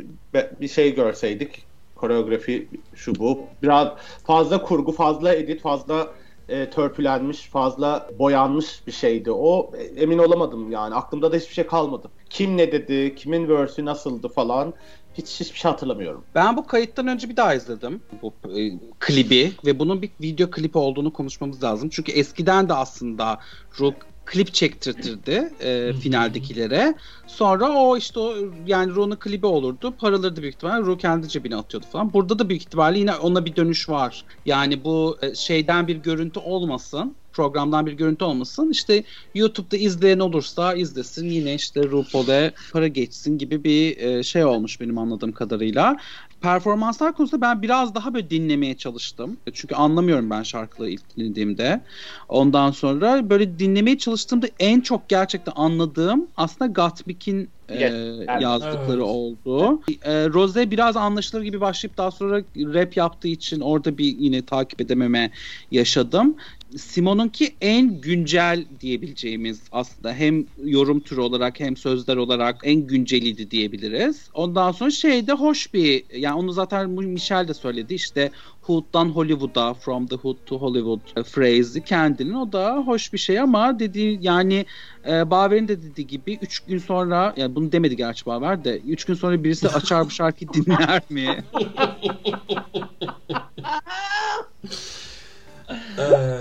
[0.61, 1.63] bir şey görseydik
[1.95, 3.41] koreografi şu bu.
[3.63, 3.89] Biraz
[4.25, 6.09] fazla kurgu, fazla edit, fazla
[6.49, 9.31] e, törpülenmiş, fazla boyanmış bir şeydi.
[9.31, 10.95] O e, emin olamadım yani.
[10.95, 12.11] Aklımda da hiçbir şey kalmadı.
[12.31, 14.75] Kim ne dedi, kimin verse'ü nasıldı falan.
[15.15, 16.25] Hiç hiçbir şey hatırlamıyorum.
[16.35, 20.79] Ben bu kayıttan önce bir daha izledim bu e, klibi ve bunun bir video klipi
[20.79, 21.89] olduğunu konuşmamız lazım.
[21.89, 23.39] Çünkü eskiden de aslında
[23.81, 23.97] Rook
[24.29, 26.95] klip çektirtirdi e, finaldekilere.
[27.27, 28.35] Sonra o işte o
[28.67, 29.95] yani Ron'un klibi olurdu.
[29.97, 32.13] Paraları da büyük ihtimalle Ron kendi cebine atıyordu falan.
[32.13, 34.25] Burada da büyük ihtimalle yine ona bir dönüş var.
[34.47, 38.71] Yani bu e, şeyden bir görüntü olmasın programdan bir görüntü olmasın.
[38.71, 41.31] İşte YouTube'da izleyen olursa izlesin.
[41.31, 45.97] Yine işte RuPaul'e para geçsin gibi bir e, şey olmuş benim anladığım kadarıyla.
[46.41, 49.37] Performanslar konusunda ben biraz daha böyle dinlemeye çalıştım.
[49.53, 51.81] Çünkü anlamıyorum ben şarkıları ilk dinlediğimde.
[52.29, 58.43] Ondan sonra böyle dinlemeye çalıştığımda en çok gerçekten anladığım aslında Gottmik'in e, Yes, evet.
[58.43, 59.03] yazdıkları Evet.
[59.03, 59.81] oldu.
[60.03, 64.81] E, Rose biraz anlaşılır gibi başlayıp daha sonra rap yaptığı için orada bir yine takip
[64.81, 65.31] edememe
[65.71, 66.37] yaşadım.
[66.77, 74.31] Simon'unki en güncel diyebileceğimiz aslında hem yorum türü olarak hem sözler olarak en günceliydi diyebiliriz.
[74.35, 79.75] Ondan sonra şey de hoş bir yani onu zaten Michel de söyledi işte Hood'dan Hollywood'a
[79.75, 84.19] From the Hood to Hollywood e, phrase'i kendinin o da hoş bir şey ama dediği
[84.23, 84.67] yani
[85.09, 89.05] e, Baver'in de dediği gibi 3 gün sonra yani bunu demedi gerçi Baver de 3
[89.05, 91.45] gün sonra birisi açar bu şarkıyı dinler mi?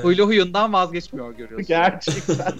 [0.01, 1.67] Huylu huyundan vazgeçmiyor görüyorsun.
[1.67, 2.53] Gerçekten.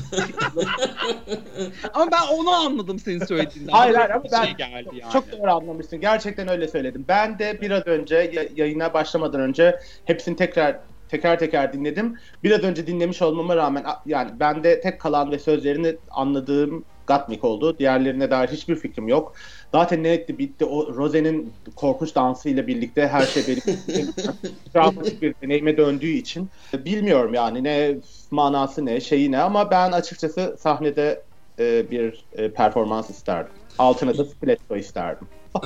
[1.94, 3.72] Ama ben onu anladım senin söylediğinden.
[3.72, 5.12] Hayır, hayır, ama ben- şey geldi yani.
[5.14, 6.02] Çok doğru anlamışsın.
[6.02, 7.06] Gerçekten öyle söyledim.
[7.08, 12.18] Ben de biraz önce ya- yayına başlamadan önce hepsini tekrar teker teker dinledim.
[12.44, 17.78] Biraz önce dinlemiş olmama rağmen yani ben de tek kalan ve sözlerini anladığım Gatmik oldu.
[17.78, 19.36] Diğerlerine dair hiçbir fikrim yok.
[19.72, 24.14] Zaten ne etti bitti o Rose'nin korkunç dansıyla birlikte her şey benim için
[24.74, 27.98] travmatik bir deneyime döndüğü için bilmiyorum yani ne
[28.32, 31.24] manası ne şeyi ne ama ben açıkçası sahnede
[31.60, 33.54] e, bir e, performans isterdim.
[33.78, 35.28] Altına da stiletto isterdim.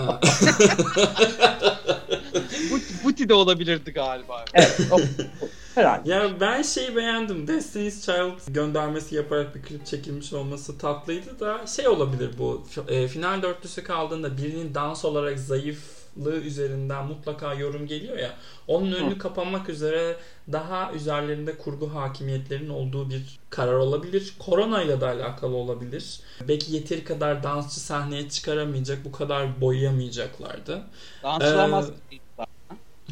[2.72, 4.46] Bu, Buti de olabilirdi galiba.
[4.54, 5.00] Evet, o,
[5.76, 6.10] herhalde.
[6.10, 7.48] Ya ben şeyi beğendim.
[7.48, 12.64] Destiny's Child göndermesi yaparak bir klip çekilmiş olması tatlıydı da şey olabilir bu.
[12.88, 18.30] E, final dörtlüsü kaldığında birinin dans olarak zayıflığı üzerinden mutlaka yorum geliyor ya.
[18.68, 20.16] Onun önünü kapamak üzere
[20.52, 24.34] daha üzerlerinde kurgu hakimiyetlerinin olduğu bir karar olabilir.
[24.40, 26.20] Korona ile de alakalı olabilir.
[26.48, 30.82] Belki yeteri kadar dansçı sahneye çıkaramayacak, bu kadar boyayamayacaklardı.
[31.24, 31.90] Dansçılamaz.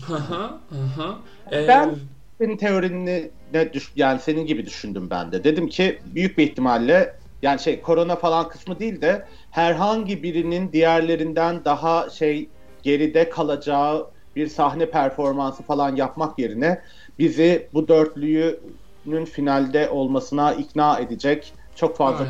[0.08, 1.16] Hı hı, hı hı.
[1.52, 1.96] Ee, Ben-
[2.42, 5.44] Senin teorini ne düş yani senin gibi düşündüm ben de.
[5.44, 11.66] Dedim ki büyük bir ihtimalle yani şey korona falan kısmı değil de herhangi birinin diğerlerinden
[11.66, 12.50] daha şey
[12.84, 16.82] geride kalacağı bir sahne performansı falan yapmak yerine
[17.20, 22.26] bizi bu dörtlüyünün finalde olmasına ikna edecek çok fazla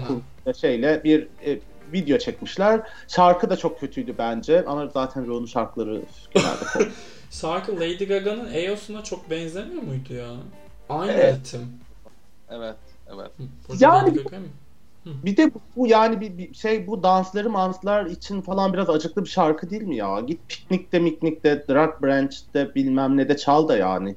[0.61, 1.59] şeyle bir e,
[1.93, 2.81] video çekmişler.
[3.07, 4.65] Şarkı da çok kötüydü bence.
[4.65, 6.01] Ama zaten Ron'un şarkıları
[6.33, 6.89] genelde.
[7.29, 10.29] Şarkı Lady Gaga'nın EOS'una çok benzemiyor muydu ya?
[10.89, 11.37] Aynı Evet.
[11.39, 11.67] ritim.
[12.49, 12.75] Evet.
[13.15, 13.31] Evet.
[13.37, 14.45] Hı, burada Yani- Lady Gaga mı?
[15.05, 19.29] Bir de bu yani bir, bir şey bu dansları manslar için falan biraz acıklı bir
[19.29, 20.19] şarkı değil mi ya?
[20.19, 24.15] Git piknikte miknikte Drag Branch'te bilmem ne de çal da yani.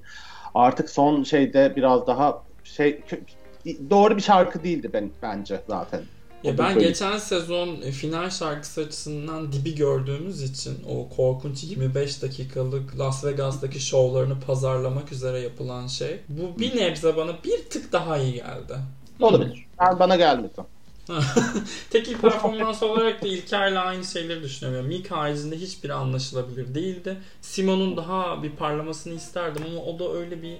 [0.54, 3.00] Artık son şeyde biraz daha şey
[3.90, 6.00] doğru bir şarkı değildi ben bence zaten.
[6.44, 6.88] Ya ben söyleyeyim.
[6.88, 13.80] geçen sezon e, final şarkısı açısından dibi gördüğümüz için o korkunç 25 dakikalık Las Vegas'taki
[13.80, 16.20] şovlarını pazarlamak üzere yapılan şey.
[16.28, 18.74] Bu bir nebze bana bir tık daha iyi geldi.
[19.20, 19.66] Olabilir.
[19.80, 20.54] Ben bana gelmedi.
[21.90, 24.86] Tekil performans olarak da İlker'le aynı şeyleri düşünüyorum.
[24.86, 27.16] Mick haricinde hiçbiri anlaşılabilir değildi.
[27.40, 30.56] Simon'un daha bir parlamasını isterdim ama o da öyle bir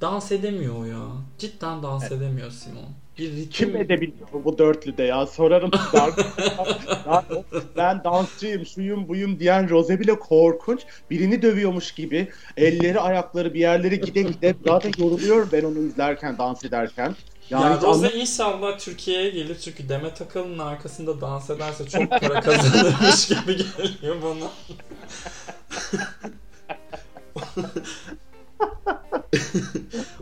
[0.00, 1.06] dans edemiyor ya.
[1.38, 2.88] Cidden dans edemiyor Simon.
[3.20, 3.50] Bir ritim...
[3.50, 5.26] Kim edebiliyor bu dörtlüde ya?
[5.26, 5.70] Sorarım.
[7.06, 7.22] ben,
[7.76, 10.80] ben dansçıyım, şuyum, buyum diyen Rose bile korkunç.
[11.10, 12.28] Birini dövüyormuş gibi.
[12.56, 14.54] Elleri, ayakları bir yerlere gide gide.
[14.66, 17.16] Zaten yoruluyorum ben onu izlerken, dans ederken.
[17.50, 22.40] Yani ya Rose anlam- inşallah Türkiye'ye gelir çünkü Demet Akalın'ın arkasında dans ederse çok para
[22.40, 24.50] kazanırmış gibi geliyor bana.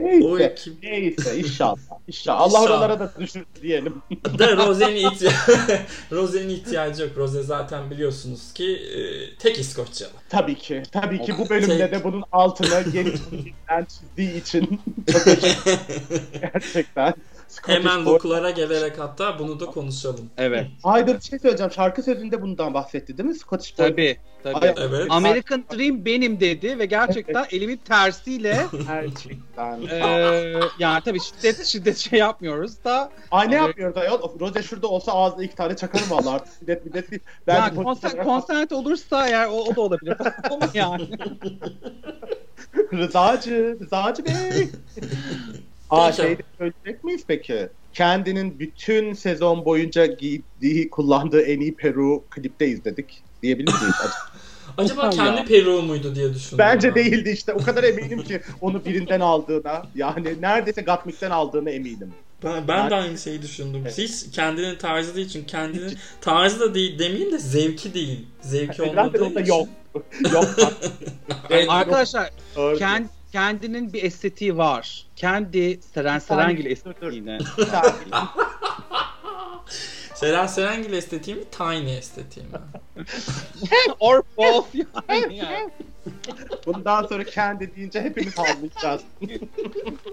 [0.01, 0.05] O
[0.39, 1.79] Neyse, ekip neyse inşallah.
[2.09, 2.41] İnşallah.
[2.41, 2.63] Allah İnşallah.
[2.71, 4.03] oralara da düşür diyelim.
[4.39, 5.37] de Rose'nin ihtiyacı
[6.13, 7.11] Rose'nin ihtiyacı yok.
[7.17, 8.99] Rose zaten biliyorsunuz ki e,
[9.39, 10.13] tek İskoçyalı.
[10.29, 10.83] Tabii ki.
[10.93, 11.93] Tabii ki bu bölümde Tek.
[11.93, 14.81] de bunun altına bir çizdiği için
[16.41, 17.15] gerçekten.
[17.49, 20.31] Scottish Hemen looklara gelerek hatta bunu da konuşalım.
[20.39, 20.67] Evet.
[20.85, 21.73] Ayda bir şey söyleyeceğim.
[21.73, 23.35] Şarkı sözünde bundan bahsetti değil mi?
[23.35, 23.87] Scottish Boy.
[23.89, 24.17] Tabii.
[24.43, 24.57] Tabii.
[24.57, 25.07] Ay- Evet.
[25.11, 29.81] American Dream benim dedi ve gerçekten elimin tersiyle Gerçekten.
[29.81, 33.67] eee yani tabii şiddet şiddet şey yapmıyoruz da Ay ne Evet.
[33.67, 34.41] yapıyoruz ayol?
[34.41, 36.63] Rose şurada olsa ağzına iki tane çakarım valla artık.
[36.85, 37.23] Millet değil.
[37.47, 40.17] yani konser, konsent olursa eğer o, o da olabilir.
[40.75, 41.09] Yani.
[42.93, 44.33] Rızacı, Rızacı Bey.
[45.91, 47.69] Aa şeyde söyleyecek miyiz peki?
[47.93, 53.23] Kendinin bütün sezon boyunca giydiği, kullandığı en iyi peruğu klipte izledik.
[53.43, 53.97] Diyebilir miyiz?
[54.79, 56.59] Acaba kendi peruğu muydu diye düşündüm.
[56.59, 57.05] Bence ben.
[57.05, 57.53] değildi işte.
[57.53, 59.83] O kadar eminim ki onu birinden aldığına.
[59.95, 62.13] Yani neredeyse Gatmik'ten aldığına eminim.
[62.45, 63.85] Ben, ben de aynı şeyi düşündüm.
[63.99, 68.27] Hiç kendinin tarzı değil çünkü kendinin tarzı da değil demeyeyim de zevki değil.
[68.41, 69.45] Zevki olmadığı için.
[69.45, 69.69] yok.
[70.33, 70.45] yok.
[71.51, 71.69] Aynen.
[71.69, 72.31] Arkadaşlar
[72.79, 75.07] kend, kendinin bir estetiği var.
[75.17, 77.39] Kendi Seren Serengil estetiğine.
[80.15, 81.45] Seren Serengil estetiği mi?
[81.51, 82.53] Tiny estetiği mi?
[84.01, 85.37] Or both yani.
[85.37, 85.71] yani.
[86.67, 89.03] Bundan sonra kendi deyince hepimiz anlayacağız.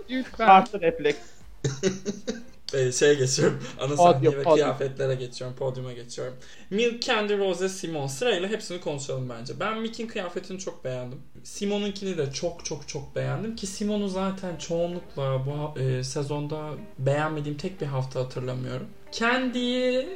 [0.10, 0.47] Lütfen.
[0.47, 1.19] Farklı refleks.
[2.76, 3.64] Ee, şeye geçiyorum.
[3.80, 4.56] Ana sahneye ve podyum.
[4.56, 5.58] kıyafetlere geçiyorum.
[5.58, 6.34] Podyuma geçiyorum.
[6.70, 9.60] Milk, Candy, Rose, Simon sırayla hepsini konuşalım bence.
[9.60, 11.22] Ben Milk'in kıyafetini çok beğendim.
[11.44, 17.82] Simon'unkini de çok çok çok beğendim ki Simon'u zaten çoğunlukla bu e, sezonda beğenmediğim tek
[17.82, 18.88] bir hafta hatırlamıyorum.
[19.12, 20.10] Candy'yi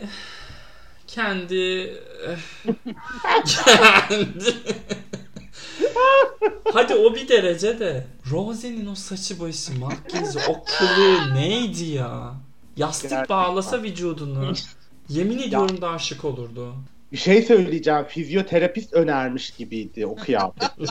[1.08, 1.94] kendi
[2.68, 4.04] kendi
[6.74, 12.34] Hadi o bir derece de Rose'nin o saçı başı makyajı o kılı neydi ya?
[12.80, 13.38] Yastık Gerçekten.
[13.38, 14.54] bağlasa vücudunu.
[15.10, 16.74] Yemin ediyorum daha şık olurdu.
[17.12, 18.06] Bir şey söyleyeceğim.
[18.08, 20.70] Fizyoterapist önermiş gibiydi o kıyafet.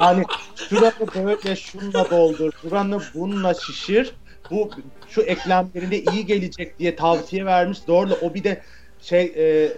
[0.00, 0.24] yani
[0.56, 4.14] şuranı böyle şunla doldur, şuranı bununla şişir.
[4.50, 4.70] Bu
[5.08, 7.78] şu eklemlerine iyi gelecek diye tavsiye vermiş.
[7.78, 8.62] Zorla o bir de
[9.02, 9.72] şey e,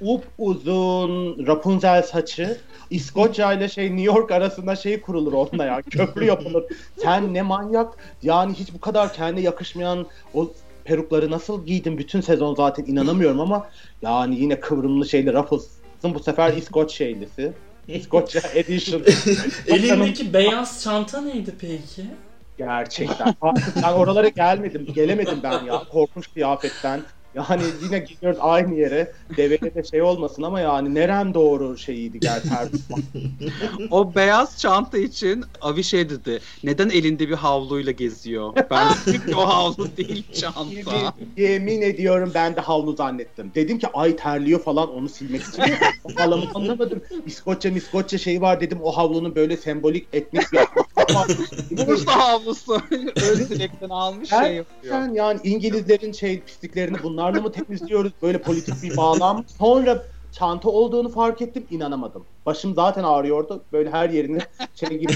[0.00, 2.58] up uzun Rapunzel saçı.
[2.90, 5.82] İskoçya ile şey New York arasında şey kurulur onunla ya.
[5.82, 6.64] Köprü yapılır.
[7.02, 7.92] Sen ne manyak.
[8.22, 10.52] Yani hiç bu kadar kendine yakışmayan o
[10.84, 13.70] perukları nasıl giydin bütün sezon zaten inanamıyorum ama
[14.02, 17.52] yani yine kıvrımlı şeyli Ruffles'ın bu sefer İskoç şeylisi.
[17.88, 19.02] İskoçya Edition.
[19.66, 22.06] Elindeki beyaz çanta neydi peki?
[22.58, 23.34] Gerçekten.
[23.82, 24.86] Ben oralara gelmedim.
[24.94, 25.84] Gelemedim ben ya.
[25.90, 27.02] Korkunç kıyafetten.
[27.34, 29.12] Yani yine gidiyoruz aynı yere.
[29.36, 32.68] Devede de şey olmasın ama yani nerem doğru şeyiydi gerçekten.
[33.90, 36.40] O beyaz çanta için Avi şey dedi.
[36.64, 38.52] Neden elinde bir havluyla geziyor?
[38.70, 41.14] Ben dedim o havlu değil çanta.
[41.36, 43.52] yemin, ediyorum ben de havlu zannettim.
[43.54, 45.62] Dedim ki ay terliyor falan onu silmek için.
[46.16, 47.02] Havlamı anlamadım.
[47.26, 48.78] İskoçya İskoçya şeyi var dedim.
[48.82, 50.58] O havlunun böyle sembolik etnik bir
[51.86, 52.82] Bursa havlusu.
[53.16, 54.94] Öztürk'ten almış Ben- şey yapıyor.
[54.94, 58.12] Sen yani İngilizlerin şey pisliklerini bunlarla mı temizliyoruz?
[58.22, 59.44] Böyle politik bir bağlam.
[59.58, 62.26] Sonra çanta olduğunu fark ettim inanamadım.
[62.46, 63.64] Başım zaten ağrıyordu.
[63.72, 64.38] Böyle her yerine
[64.74, 65.12] şey gibi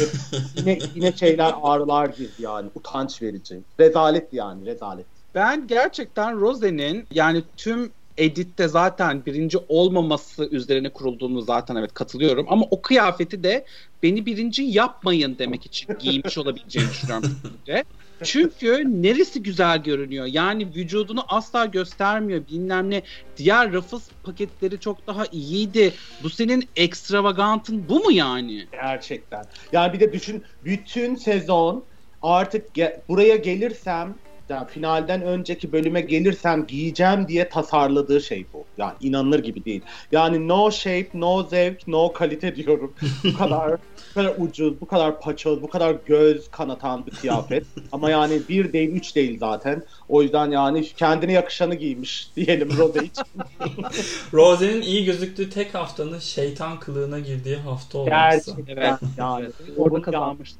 [0.57, 2.71] yine, yine şeyler ağrılar girdi yani.
[2.75, 3.65] Utanç verici.
[3.81, 5.07] Rezalet yani rezalet.
[5.35, 12.47] Ben gerçekten Rose'nin yani tüm editte zaten birinci olmaması üzerine kurulduğunu zaten evet katılıyorum.
[12.49, 13.67] Ama o kıyafeti de
[14.03, 17.31] beni birinci yapmayın demek için giymiş olabileceğini düşünüyorum.
[18.25, 20.27] Çünkü neresi güzel görünüyor.
[20.27, 22.47] Yani vücudunu asla göstermiyor.
[22.47, 23.03] Bilmem ne.
[23.37, 25.93] Diğer rafız paketleri çok daha iyiydi.
[26.23, 28.67] Bu senin ekstravagantın bu mu yani?
[28.73, 29.45] Gerçekten.
[29.73, 31.85] Yani bir de düşün bütün sezon
[32.23, 34.15] artık ge- buraya gelirsem
[34.49, 38.65] yani finalden önceki bölüme gelirsem giyeceğim diye tasarladığı şey bu.
[38.79, 39.83] Yani inanılır gibi değil.
[40.13, 42.95] Yani no shape, no zevk, no kalite diyorum.
[43.25, 43.71] bu kadar
[44.11, 47.67] bu kadar ucuz, bu kadar paçoz, bu kadar göz kanatan bir kıyafet.
[47.93, 49.83] Ama yani bir değil, üç değil zaten.
[50.09, 53.25] O yüzden yani kendine yakışanı giymiş diyelim Rose için.
[54.33, 58.11] Rose'nin iyi gözüktüğü tek haftanın şeytan kılığına girdiği hafta olması.
[58.11, 58.99] Gerçekten Evet.
[59.19, 59.45] yani.
[59.45, 59.55] Evet.
[59.77, 60.59] Orada kazanmıştı.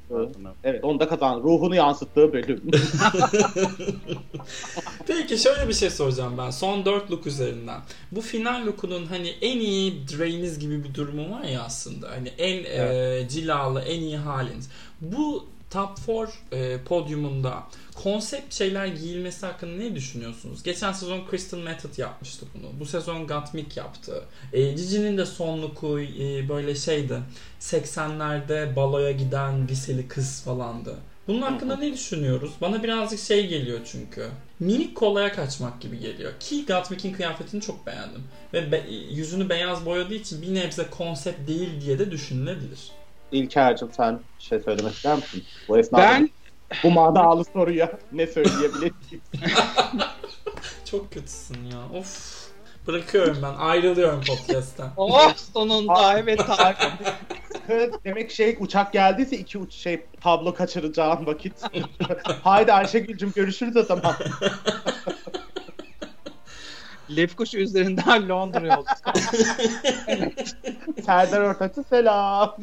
[0.63, 1.43] Evet onda kazan.
[1.43, 2.61] Ruhunu yansıttığı bölüm.
[5.07, 6.49] Peki şöyle bir şey soracağım ben.
[6.49, 7.81] Son 4 look üzerinden.
[8.11, 12.09] Bu final lookunun hani en iyi Drainiz gibi bir durumu var ya aslında.
[12.09, 14.69] Hani en e, cilalı, en iyi haliniz.
[15.01, 17.63] Bu Top 4 e, podyumunda
[17.95, 20.63] konsept şeyler giyilmesi hakkında ne düşünüyorsunuz?
[20.63, 22.79] Geçen sezon Crystal Method yapmıştı bunu.
[22.79, 24.23] Bu sezon Gottmik yaptı.
[24.53, 27.19] E, Gigi'nin de son look'u e, böyle şeydi.
[27.61, 30.95] 80'lerde baloya giden liseli kız falandı.
[31.27, 32.51] Bunun hakkında ne düşünüyoruz?
[32.61, 34.27] Bana birazcık şey geliyor çünkü.
[34.59, 36.31] Minik kolaya kaçmak gibi geliyor.
[36.39, 38.23] Ki Gottmik'in kıyafetini çok beğendim.
[38.53, 42.91] Ve be- yüzünü beyaz boyadığı için bir nebze konsept değil diye de düşünülebilir.
[43.31, 45.43] İlker'cim sen bir şey söylemek ister misin?
[45.67, 46.29] Bu esnada Ben
[46.83, 49.23] bu manalı soruya ne söyleyebilirsin?
[50.85, 51.99] Çok kötüsün ya.
[51.99, 52.36] Of.
[52.87, 53.53] Bırakıyorum ben.
[53.53, 54.89] Ayrılıyorum podcast'ten.
[54.97, 56.91] oh sonunda evet Tarkan.
[58.05, 61.53] Demek şey uçak geldiyse iki uç şey tablo kaçıracağın vakit.
[62.43, 64.15] Haydi Ayşegül'cüm görüşürüz o zaman.
[67.15, 69.29] Lefkoşa üzerinden Londra yolcusu.
[71.05, 72.55] Serdar Ortaç'ı selam.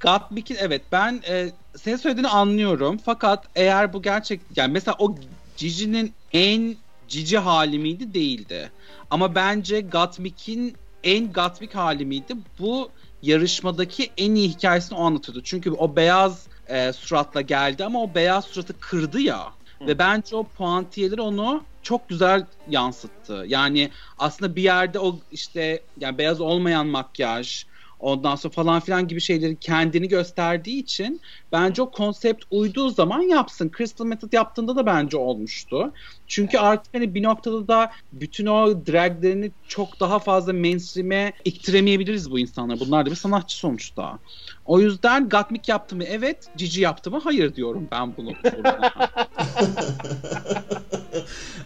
[0.00, 3.00] Gottmik'in evet ben e, senin söylediğini anlıyorum.
[3.04, 5.14] Fakat eğer bu gerçek yani mesela o
[5.56, 6.76] Gigi'nin en
[7.12, 8.14] cici hali miydi?
[8.14, 8.72] Değildi.
[9.10, 12.34] Ama bence Gottmik'in en Gottmik hali miydi?
[12.58, 12.90] Bu
[13.22, 15.42] yarışmadaki en iyi hikayesini o anlatıyordu.
[15.44, 19.52] Çünkü o beyaz e, suratla geldi ama o beyaz suratı kırdı ya.
[19.80, 23.44] Ve bence o puantiyeler onu çok güzel yansıttı.
[23.46, 27.64] Yani aslında bir yerde o işte yani beyaz olmayan makyaj,
[28.02, 31.20] ondan sonra falan filan gibi şeyleri kendini gösterdiği için
[31.52, 33.70] bence o konsept uyduğu zaman yapsın.
[33.76, 35.92] Crystal Method yaptığında da bence olmuştu.
[36.26, 42.38] Çünkü artık hani bir noktada da bütün o draglerini çok daha fazla mainstream'e iktiremeyebiliriz bu
[42.38, 42.80] insanlar.
[42.80, 44.18] Bunlar da bir sanatçı sonuçta.
[44.64, 46.04] O yüzden Gottmik yaptı mı?
[46.04, 46.46] Evet.
[46.56, 47.20] Cici yaptı mı?
[47.24, 48.32] Hayır diyorum ben bunu.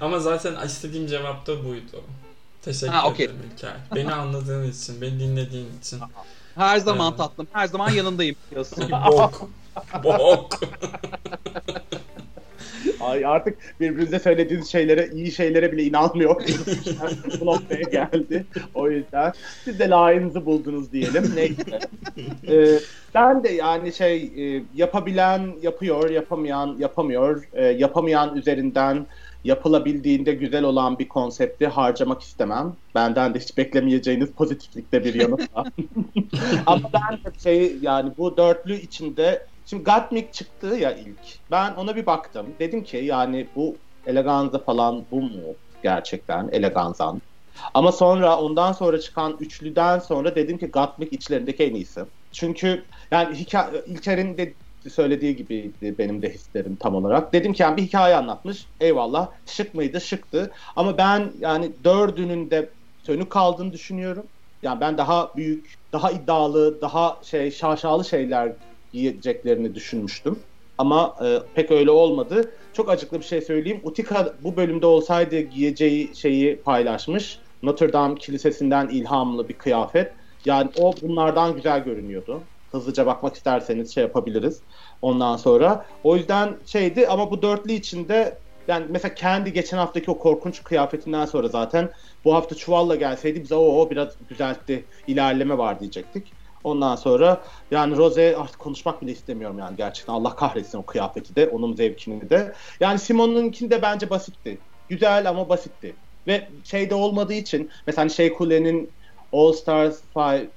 [0.00, 2.02] Ama zaten istediğim cevap da buydu.
[2.66, 3.26] Teşekkür Ha, okey.
[3.26, 3.72] ederim İlker.
[3.94, 6.00] Beni anladığın için, beni dinlediğin için.
[6.54, 7.18] Her zaman Evet.
[7.18, 7.46] tatlım.
[7.52, 8.84] Her zaman yanındayım diyorsun.
[9.12, 9.48] Bok.
[10.04, 10.60] Bok.
[13.00, 16.36] Ay artık birbirinize söylediğiniz şeylere, iyi şeylere bile inanmıyor.
[17.40, 18.46] Bu noktaya geldi.
[18.74, 19.32] O yüzden
[19.64, 21.32] siz de layığınızı buldunuz diyelim.
[21.36, 21.78] Neyse.
[22.48, 22.78] Ee,
[23.14, 24.16] ben de yani şey
[24.56, 27.44] e, yapabilen yapıyor, yapamayan yapamıyor.
[27.52, 29.06] Ee, yapamayan üzerinden
[29.44, 32.76] yapılabildiğinde güzel olan bir konsepti harcamak istemem.
[32.94, 35.68] Benden de hiç beklemeyeceğiniz pozitiflikte bir yanıt var.
[36.66, 41.50] Ama ben de şey yani bu dörtlü içinde Şimdi Gottmik çıktı ya ilk.
[41.50, 42.46] Ben ona bir baktım.
[42.60, 47.22] Dedim ki yani bu eleganza falan bu mu gerçekten eleganzan?
[47.74, 52.00] Ama sonra ondan sonra çıkan üçlüden sonra dedim ki Gottmik içlerindeki en iyisi.
[52.32, 54.54] Çünkü yani hikaye, İlker'in de
[54.90, 57.32] söylediği gibiydi benim de hislerim tam olarak.
[57.32, 58.68] Dedim ki yani bir hikaye anlatmış.
[58.80, 59.30] Eyvallah.
[59.46, 60.00] Şık mıydı?
[60.00, 60.52] Şıktı.
[60.76, 64.28] Ama ben yani dördünün de sönük kaldığını düşünüyorum.
[64.62, 68.56] Yani ben daha büyük, daha iddialı, daha şey şaşalı şeyler
[68.92, 70.46] giyeceklerini düşünmüştüm.
[70.78, 72.50] Ama e, pek öyle olmadı.
[72.72, 73.80] Çok acıklı bir şey söyleyeyim.
[73.82, 77.42] Utika bu bölümde olsaydı giyeceği şeyi paylaşmış.
[77.62, 80.12] Notre Dame Kilisesi'nden ilhamlı bir kıyafet.
[80.44, 82.50] Yani o bunlardan güzel görünüyordu.
[82.76, 84.64] Hızlıca bakmak isterseniz şey yapabiliriz.
[85.02, 85.86] Ondan sonra.
[86.02, 91.26] O yüzden şeydi ama bu dörtlü içinde yani mesela kendi geçen haftaki o korkunç kıyafetinden
[91.26, 91.92] sonra zaten
[92.24, 94.88] bu hafta çuvalla gelseydi bize o, biraz düzeltti.
[95.06, 96.34] ilerleme var diyecektik.
[96.64, 101.48] Ondan sonra yani Rose artık konuşmak bile istemiyorum yani gerçekten Allah kahretsin o kıyafeti de
[101.48, 102.52] onun zevkini de.
[102.80, 104.64] Yani Simon'unkini de bence basitti.
[104.88, 105.96] Güzel ama basitti.
[106.26, 108.94] Ve şeyde olmadığı için mesela hani şey Kule'nin
[109.32, 110.02] All Stars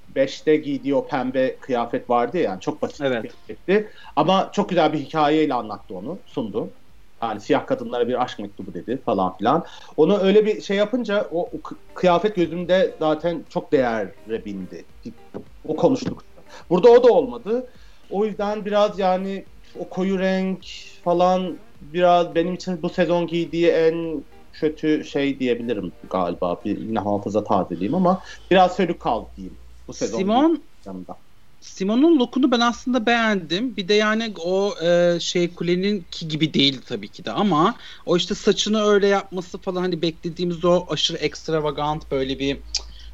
[0.07, 3.24] 5'te giydiği o pembe kıyafet vardı ya yani çok basit Evet.
[3.24, 3.89] bir kıyafetti.
[4.15, 6.74] Ama çok güzel bir hikayeyle anlattı onu, sundu.
[7.24, 9.65] Yani siyah kadınlara bir aşk mektubu dedi falan filan.
[9.97, 11.61] Onu öyle bir şey yapınca o, o
[11.93, 14.88] kıyafet gözümde zaten çok değerle bindi.
[15.63, 16.24] O konuştuk.
[16.70, 17.70] Burada o da olmadı.
[18.09, 20.65] O yüzden biraz yani o koyu renk
[21.03, 26.62] falan biraz benim için bu sezon giydiği en kötü şey diyebilirim galiba.
[26.66, 28.22] Bir, yine hafıza tazeleyeyim ama
[28.52, 30.18] biraz sönük kaldı diyeyim bu sezon.
[30.18, 31.18] Simon yanında.
[31.62, 33.78] Simon'un lookunu ben aslında beğendim.
[33.78, 37.76] Bir de yani o e, şey kulenin ki gibi değildi tabii ki de ama
[38.06, 42.64] o işte saçını öyle yapması falan hani beklediğimiz o aşırı ekstravagant böyle bir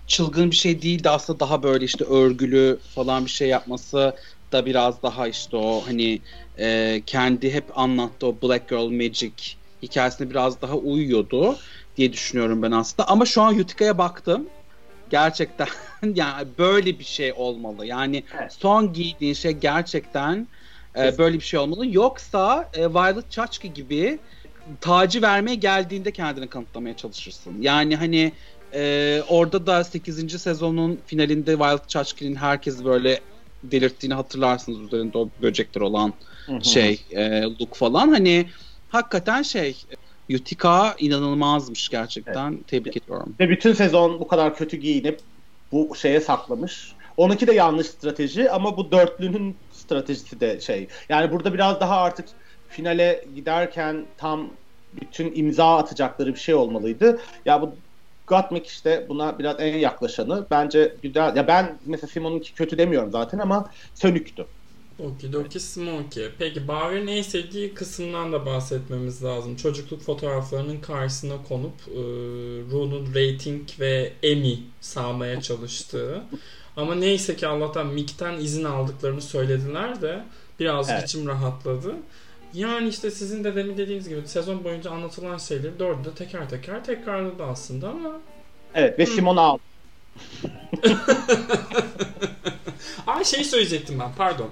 [0.07, 4.15] çılgın bir şey değildi aslında daha böyle işte örgülü falan bir şey yapması
[4.51, 6.21] da biraz daha işte o hani
[6.59, 9.33] e, kendi hep anlattı o Black Girl Magic
[9.85, 11.57] hikayesine biraz daha uyuyordu
[11.97, 13.09] diye düşünüyorum ben aslında.
[13.09, 14.47] Ama şu an Utica'ya baktım.
[15.09, 15.67] Gerçekten
[16.15, 17.85] yani böyle bir şey olmalı.
[17.85, 18.53] Yani evet.
[18.53, 20.47] son giydiğin şey gerçekten
[20.97, 21.87] e, böyle bir şey olmalı.
[21.87, 24.19] Yoksa e, Violet Chachki gibi
[24.81, 27.61] tacı vermeye geldiğinde kendini kanıtlamaya çalışırsın.
[27.61, 28.31] Yani hani
[28.73, 30.41] e, orada da 8.
[30.41, 33.19] sezonun finalinde Violet Chachki'nin herkes böyle
[33.63, 36.13] delirttiğini hatırlarsınız üzerinde o böcekler olan
[36.63, 38.09] şey e, look falan.
[38.09, 38.45] Hani
[38.87, 39.85] hakikaten şey
[40.33, 42.53] Utica inanılmazmış gerçekten.
[42.53, 42.67] Evet.
[42.67, 43.35] Tebrik ediyorum.
[43.39, 45.19] Ve bütün sezon bu kadar kötü giyinip
[45.71, 46.93] bu şeye saklamış.
[47.17, 50.87] Onunki de yanlış strateji ama bu dörtlünün stratejisi de şey.
[51.09, 52.27] Yani burada biraz daha artık
[52.67, 54.57] finale giderken tam
[54.93, 57.19] bütün imza atacakları bir şey olmalıydı.
[57.45, 57.75] Ya bu
[58.27, 60.47] Gottmik işte buna biraz en yaklaşanı.
[60.51, 61.35] Bence güzel.
[61.35, 64.47] Ya ben mesela Simon'unki kötü demiyorum zaten ama sönüktü.
[64.99, 66.27] Okidoki Smoky.
[66.39, 69.55] Peki Bauer'in en sevdiği kısımdan da bahsetmemiz lazım.
[69.55, 72.01] Çocukluk fotoğraflarının karşısına konup e,
[72.71, 76.23] Rune'un rating ve Emmy sağmaya çalıştığı.
[76.77, 80.23] Ama neyse ki Allah'tan Mick'ten izin aldıklarını söylediler de
[80.59, 81.09] birazcık evet.
[81.09, 81.95] içim rahatladı.
[82.53, 86.83] Yani işte sizin de demin dediğiniz gibi sezon boyunca anlatılan şeyleri dördü de teker teker
[86.83, 88.11] tekrarladı aslında ama.
[88.73, 89.61] Evet ve Simon aldı.
[93.07, 94.49] Aa şey söyleyecektim ben pardon.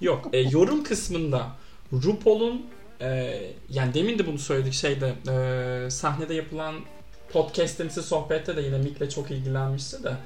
[0.00, 1.46] Yok e, yorum kısmında
[1.92, 2.66] RuPaul'un
[3.00, 3.40] e,
[3.70, 6.74] yani demin de bunu söyledik şeyde e, sahnede yapılan
[7.32, 10.16] podcast'imsi sohbette de yine Mick'le çok ilgilenmişti de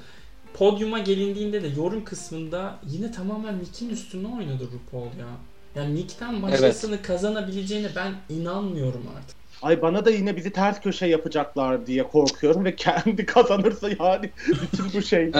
[0.53, 5.27] podyuma gelindiğinde de yorum kısmında yine tamamen Mick'in üstüne oynadı RuPaul ya.
[5.75, 7.07] Yani Mick'ten başkasını evet.
[7.07, 9.37] kazanabileceğine ben inanmıyorum artık.
[9.61, 14.93] Ay bana da yine bizi ters köşe yapacaklar diye korkuyorum ve kendi kazanırsa yani bütün
[14.93, 15.23] bu şey.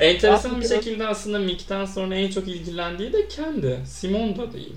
[0.00, 3.78] Enteresan bir şekilde aslında Mick'ten sonra en çok ilgilendiği de kendi.
[3.86, 4.74] Simon da değil.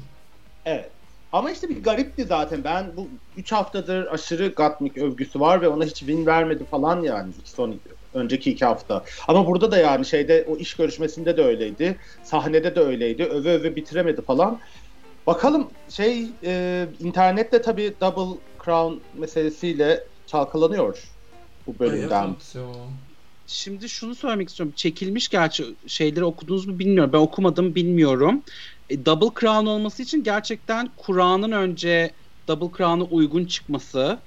[0.65, 0.89] Evet.
[1.31, 2.63] Ama işte bir garipti zaten.
[2.63, 7.33] Ben bu 3 haftadır aşırı Gatmik övgüsü var ve ona hiç win vermedi falan yani
[7.43, 7.79] son
[8.13, 9.03] önceki iki hafta.
[9.27, 11.97] Ama burada da yani şeyde o iş görüşmesinde de öyleydi.
[12.23, 13.23] Sahnede de öyleydi.
[13.23, 14.59] Öve öve bitiremedi falan.
[15.27, 21.03] Bakalım şey e, internette tabii Double Crown meselesiyle çalkalanıyor
[21.67, 22.35] bu bölümden.
[23.45, 24.73] Şimdi şunu söylemek istiyorum.
[24.75, 27.13] Çekilmiş gerçi şeyleri okudunuz mu bilmiyorum.
[27.13, 28.43] Ben okumadım bilmiyorum.
[28.89, 32.15] E, Double Crown olması için gerçekten Kur'an'ın önce
[32.47, 34.19] Double Crown'a uygun çıkması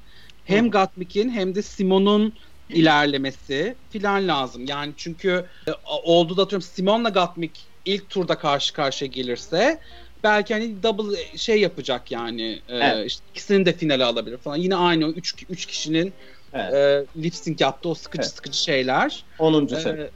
[0.44, 0.70] hem Hı.
[0.70, 2.34] Gatmik'in hem de Simon'un
[2.68, 4.64] ilerlemesi filan lazım.
[4.64, 5.70] Yani çünkü e,
[6.04, 9.80] oldu da atıyorum Simon'la Gatmik ilk turda karşı karşıya gelirse
[10.24, 12.60] belki hani double şey yapacak yani.
[12.68, 12.96] E, evet.
[12.96, 14.56] E, işte ikisinin de finale alabilir falan.
[14.56, 16.12] Yine aynı o üç, üç kişinin
[16.52, 16.74] evet.
[16.74, 18.34] e, lip sync yaptığı o sıkıcı evet.
[18.34, 19.24] sıkıcı şeyler.
[19.38, 19.64] 10.
[19.64, 20.08] E, sezon.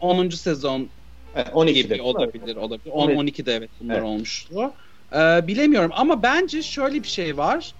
[0.00, 0.28] 10.
[0.28, 0.88] sezon
[1.36, 2.92] evet, 12'de gibi olabilir olabilir.
[2.92, 4.04] 10 12'de evet bunlar evet.
[4.04, 4.72] olmuştu.
[5.12, 7.74] E, bilemiyorum ama bence şöyle bir şey var.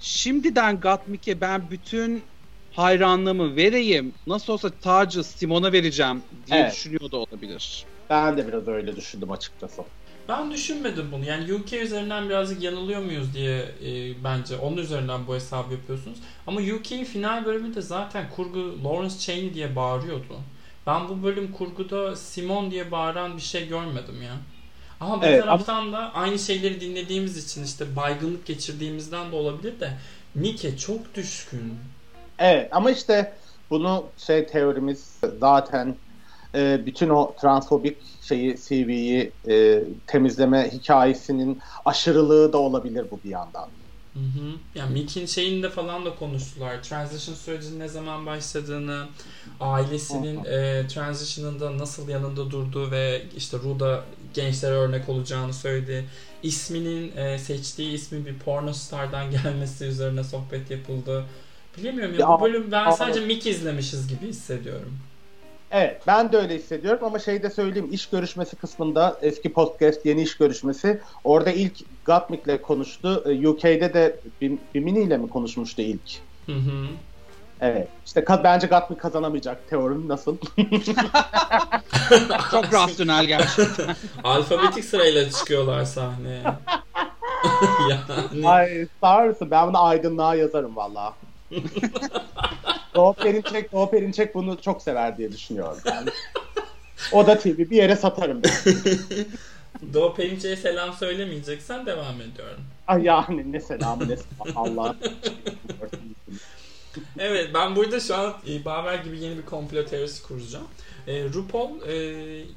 [0.00, 2.22] Şimdiden Gatmik'e ben bütün
[2.72, 4.12] hayranlığımı vereyim.
[4.26, 6.72] Nasıl olsa tacı Simon'a vereceğim diye evet.
[6.72, 7.84] düşünüyor da olabilir.
[8.10, 9.82] Ben de biraz öyle düşündüm açıkçası.
[10.30, 11.24] Ben düşünmedim bunu.
[11.24, 16.18] Yani UK üzerinden birazcık yanılıyor muyuz diye e, bence onun üzerinden bu hesabı yapıyorsunuz.
[16.46, 20.40] Ama UK'in final bölümünde zaten kurgu Lawrence Chaney diye bağırıyordu.
[20.86, 24.36] Ben bu bölüm kurguda Simon diye bağıran bir şey görmedim ya.
[25.00, 25.92] Ama bir evet, taraftan ama...
[25.92, 29.92] da aynı şeyleri dinlediğimiz için işte baygınlık geçirdiğimizden de olabilir de
[30.36, 31.74] Nike çok düşkün.
[32.38, 33.32] Evet ama işte
[33.70, 35.96] bunu şey teorimiz zaten
[36.54, 37.96] e, bütün o transfobik
[38.30, 43.68] şeyi CV'yi e, temizleme hikayesinin aşırılığı da olabilir bu bir yandan.
[44.14, 44.52] Hı hı.
[44.74, 46.82] Yani Mick'in şeyinde falan da konuştular.
[46.82, 49.06] Transition sürecinin ne zaman başladığını,
[49.60, 54.04] ailesinin e, transition'ında nasıl yanında durduğu ve işte Ruda
[54.34, 56.06] gençlere örnek olacağını söyledi.
[56.42, 61.24] İsminin e, seçtiği ismi bir porno stardan gelmesi üzerine sohbet yapıldı.
[61.78, 64.98] Bilemiyorum ya, ya bu bölüm ben sadece Mick izlemişiz gibi hissediyorum.
[65.70, 70.22] Evet ben de öyle hissediyorum ama şey de söyleyeyim iş görüşmesi kısmında eski podcast yeni
[70.22, 73.24] iş görüşmesi orada ilk Gottmik'le konuştu.
[73.26, 74.16] Ee, UK'de de
[74.74, 76.10] Bimini ile mi konuşmuştu ilk?
[76.46, 76.86] Hı hı.
[77.60, 77.88] Evet.
[78.06, 80.36] İşte bence Gottmik kazanamayacak teorim nasıl?
[82.50, 83.96] Çok rasyonel gerçekten.
[84.24, 86.42] Alfabetik sırayla çıkıyorlar sahneye.
[87.90, 88.48] yani.
[88.48, 89.34] Ay sağ.
[89.40, 91.14] Ben bunu aydınlığa yazarım valla.
[92.94, 95.78] Doğu Perinçek, Doğu Perinçek bunu çok sever diye düşünüyorum.
[95.84, 96.10] Yani.
[97.12, 98.42] O da TV bir yere satarım.
[99.94, 102.60] Doğu Perinçek'e selam söylemeyeceksen devam ediyorum.
[102.86, 104.52] Ay yani ne selamı ne selamı.
[104.54, 104.96] Allah.
[107.18, 110.66] evet ben burada şu an e, Baver gibi yeni bir komplo teorisi kuracağım.
[111.06, 111.94] E, RuPaul e,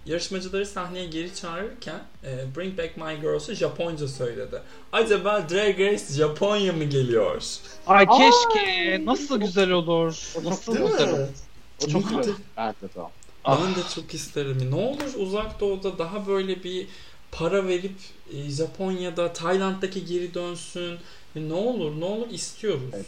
[0.06, 4.62] yarışmacıları sahneye geri çağırırken e, Bring Back My Girls'u Japonca söyledi.
[4.92, 7.44] Acaba Drag Race Japonya mı geliyor?
[7.88, 9.02] Ay keşke.
[9.06, 10.34] Nasıl güzel olur.
[10.36, 11.14] O çok Nasıl Değil güzel mi?
[11.14, 11.28] olur.
[11.84, 12.34] O çok güzel.
[12.58, 13.12] De o.
[13.44, 13.60] Ah.
[13.62, 14.72] Ben de çok isterim.
[14.72, 16.88] Ne olur uzak doğuda daha böyle bir
[17.32, 17.96] para verip
[18.34, 20.98] e, Japonya'da, Tayland'daki geri dönsün.
[21.36, 22.82] E, ne olur ne olur istiyoruz.
[22.94, 23.06] Evet.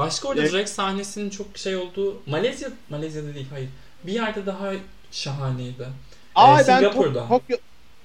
[0.00, 0.52] Başka orada Evet.
[0.52, 3.68] drag sahnesinin çok şey olduğu Malezya Malezya'da değil hayır.
[4.06, 4.70] Bir yerde daha
[5.12, 5.88] şahaneydi.
[6.34, 7.18] Ay Ee, ben Singapur'da.
[7.18, 7.56] Tok- Tokyo,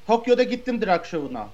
[0.08, 1.48] Tokyo'da gittim drag show'una.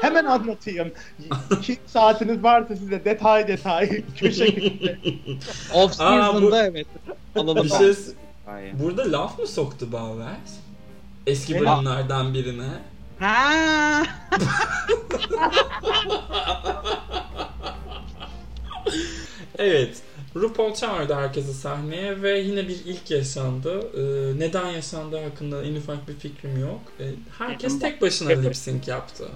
[0.00, 0.92] Hemen anlatayım.
[1.58, 4.98] İki saatiniz varsa size detay detay köşe köşe.
[5.74, 6.86] Off Aa, bu- season'da evet.
[7.36, 7.64] Alalım.
[7.64, 7.94] Bir şey,
[8.72, 10.36] burada laf mı soktu Baver?
[11.26, 11.60] Eski Ne?
[11.60, 12.68] bölümlerden birine.
[13.20, 14.02] Ha.
[19.58, 20.02] Evet.
[20.36, 23.80] RuPaul çağırdı herkesi sahneye ve yine bir ilk yaşandı.
[23.96, 26.80] Ee, neden yaşandığı hakkında en ufak bir fikrim yok.
[27.00, 27.04] Ee,
[27.38, 29.28] herkes tek başına lip sync yaptı.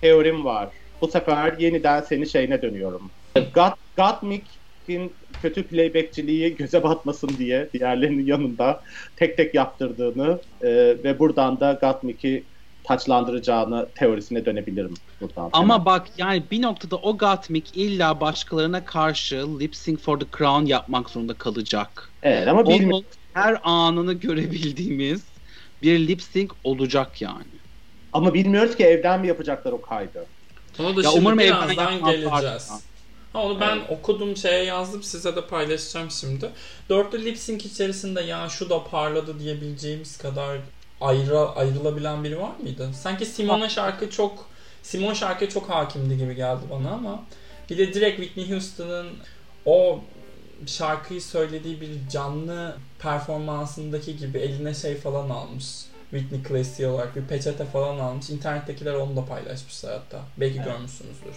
[0.00, 0.68] Teorim var.
[1.00, 3.10] Bu sefer yeniden seni şeyine dönüyorum.
[3.54, 5.12] Got, Gottmik'in
[5.42, 8.82] kötü playbackçiliği göze batmasın diye diğerlerinin yanında
[9.16, 10.68] tek tek yaptırdığını e,
[11.04, 12.44] ve buradan da Gottmik'i
[12.84, 15.50] taçlandıracağını teorisine dönebilirim buradan.
[15.52, 20.66] Ama bak yani bir noktada o Gottmik illa başkalarına karşı lip sync for the crown
[20.66, 22.10] yapmak zorunda kalacak.
[22.22, 23.04] Evet ama bilmiyorum.
[23.32, 25.22] Her anını görebildiğimiz
[25.82, 27.44] bir lip sync olacak yani.
[28.12, 30.26] Ama bilmiyoruz ki evden mi yapacaklar o kaydı.
[30.78, 32.70] Ona da Ya şimdi birazdan geleceğiz.
[33.32, 36.50] Ha, onu ben okudum şeye yazdım size de paylaşacağım şimdi.
[36.88, 40.58] Dörtlü lip sync içerisinde ya şu da parladı diyebileceğimiz kadar
[41.02, 42.90] ayrı, ayrılabilen biri var mıydı?
[42.94, 44.46] Sanki Simona şarkı çok
[44.82, 47.22] Simon şarkı çok hakimdi gibi geldi bana ama
[47.70, 49.06] bir de direkt Whitney Houston'ın
[49.66, 50.00] o
[50.66, 55.64] şarkıyı söylediği bir canlı performansındaki gibi eline şey falan almış.
[56.10, 58.30] Whitney Classy olarak bir peçete falan almış.
[58.30, 60.20] İnternettekiler onu da paylaşmışlar hatta.
[60.36, 60.66] Belki Evet.
[60.66, 61.34] görmüşsünüzdür.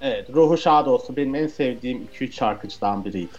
[0.00, 1.16] Evet, ruhu şad olsun.
[1.16, 3.30] Benim en sevdiğim 2-3 şarkıcıdan biriydi.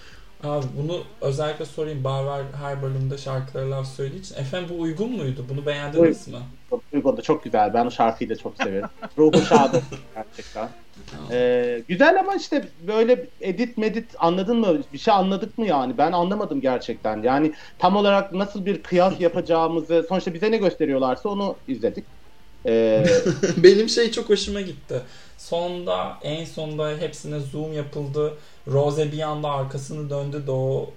[0.43, 2.03] Abi bunu özellikle sorayım.
[2.03, 4.35] Baver her bölümde şarkıları laf söylediği için.
[4.35, 5.45] Efendim bu uygun muydu?
[5.49, 6.37] Bunu beğendiniz mi?
[6.69, 7.73] Çok uygun da çok güzel.
[7.73, 8.89] Ben o şarkıyı da çok severim.
[9.17, 10.69] Ruhu şad olsun gerçekten.
[11.31, 14.81] Ee, güzel ama işte böyle edit medit anladın mı?
[14.93, 15.97] Bir şey anladık mı yani?
[15.97, 17.21] Ben anlamadım gerçekten.
[17.21, 22.05] Yani tam olarak nasıl bir kıyas yapacağımızı sonuçta bize ne gösteriyorlarsa onu izledik.
[22.65, 23.05] Ee,
[23.57, 25.01] Benim şey çok hoşuma gitti.
[25.37, 28.33] Sonda en sonda hepsine zoom yapıldı.
[28.71, 30.93] Rose bir anda arkasını döndü de o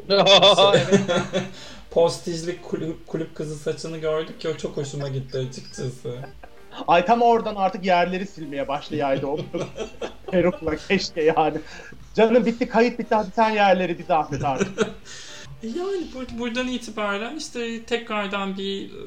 [1.90, 6.18] postijli kulüp, kulüp kızı saçını gördük ki o çok hoşuma gitti açıkçası.
[6.88, 9.38] ay tam oradan artık yerleri silmeye başlayaydı o
[10.30, 11.58] perukla keşke yani.
[12.14, 14.78] Canım bitti kayıt bitti hadi sen yerleri bir zahmet artık.
[15.62, 19.00] Yani bur- buradan itibaren işte tekrardan bir e,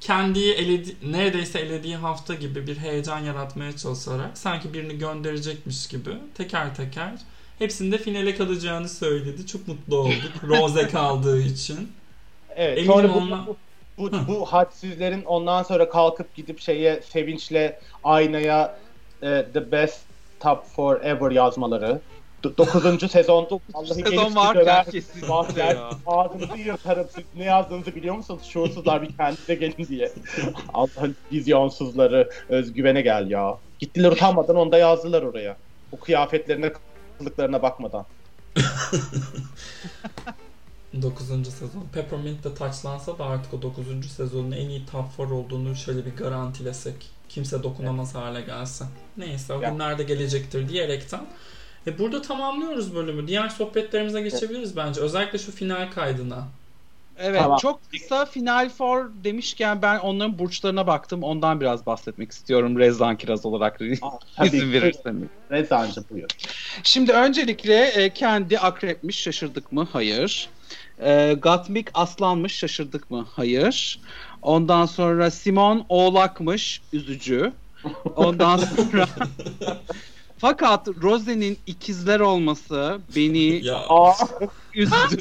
[0.00, 6.74] kendiyi eledi, neredeyse elediği hafta gibi bir heyecan yaratmaya çalışarak sanki birini gönderecekmiş gibi teker
[6.74, 7.12] teker
[7.60, 9.46] hepsinde finale kalacağını söyledi.
[9.46, 10.32] Çok mutlu olduk.
[10.42, 11.92] Rose kaldığı için.
[12.56, 13.56] Evet Eminim sonra bu, onunla- bu,
[13.98, 18.78] bu, bu hadsizlerin ondan sonra kalkıp gidip şeye sevinçle aynaya
[19.22, 20.00] e, the best
[20.40, 22.00] top forever yazmaları.
[22.44, 23.10] 9.
[23.10, 27.06] sezon Vallahi Sezon varken döver, kesinlikle bahler, ağzınızı yırtarım.
[27.14, 28.42] Siz ne yazdığınızı biliyor musunuz?
[28.44, 30.12] Şuursuzlar bir kendinize gelin diye.
[30.74, 33.58] Allah'ın vizyonsuzları özgüvene gel ya.
[33.78, 35.56] Gittiler utanmadan onu da yazdılar oraya.
[35.92, 36.72] Bu kıyafetlerine
[37.24, 38.06] kılıklarına bakmadan.
[41.02, 41.26] 9.
[41.26, 41.86] sezon.
[41.92, 43.86] Peppermint de taçlansa da artık o 9.
[44.16, 47.10] sezonun en iyi top 4 olduğunu şöyle bir garantilesek.
[47.28, 48.84] Kimse dokunamaz hale gelse.
[49.16, 49.70] Neyse o Ya.
[49.70, 51.26] günlerde gelecektir diyerekten.
[51.86, 53.28] E burada tamamlıyoruz bölümü.
[53.28, 55.00] Diğer sohbetlerimize geçebiliriz bence.
[55.00, 56.48] Özellikle şu final kaydına.
[57.22, 57.58] Evet Tamam.
[57.58, 61.22] çok kısa Final Four demişken ben onların burçlarına baktım.
[61.22, 63.84] Ondan biraz bahsetmek istiyorum Rezan Kiraz olarak Aa,
[64.44, 64.72] izin tabii.
[64.72, 65.28] verirseniz.
[65.50, 66.28] Rezancı buyur.
[66.82, 69.88] Şimdi öncelikle e, kendi akrepmiş şaşırdık mı?
[69.92, 70.48] Hayır.
[71.02, 73.26] E, Gatmik aslanmış şaşırdık mı?
[73.32, 74.00] Hayır.
[74.42, 77.52] Ondan sonra Simon oğlakmış üzücü.
[78.16, 79.06] Ondan sonra
[80.38, 84.14] fakat Rose'nin ikizler olması beni Ya, Aa,
[84.74, 85.16] üzdü.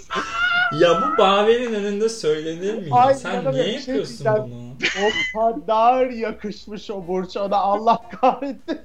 [0.71, 2.87] Ya bu Baver'in önünde söylenir mi?
[2.91, 4.49] Ay, Sen niye şey yapıyorsun diyeceğim.
[4.51, 4.69] bunu?
[5.05, 8.79] o kadar yakışmış o burç ona Allah kahretsin.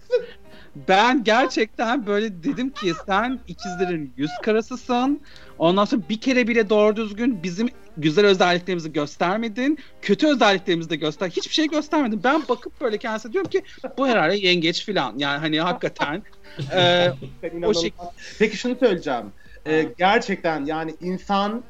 [0.88, 5.20] Ben gerçekten böyle dedim ki sen ikizlerin yüz karasısın.
[5.58, 9.78] Ondan sonra bir kere bile doğru düzgün bizim güzel özelliklerimizi göstermedin.
[10.02, 11.28] Kötü özelliklerimizi de göster.
[11.30, 12.20] Hiçbir şey göstermedin.
[12.24, 13.62] Ben bakıp böyle kendisine diyorum ki
[13.98, 15.18] bu herhalde yengeç falan.
[15.18, 16.22] Yani hani hakikaten.
[16.74, 17.12] e,
[17.52, 17.80] inanılmaz.
[17.80, 17.92] şey-
[18.38, 19.32] Peki şunu söyleyeceğim.
[19.66, 21.62] Ee, gerçekten yani insan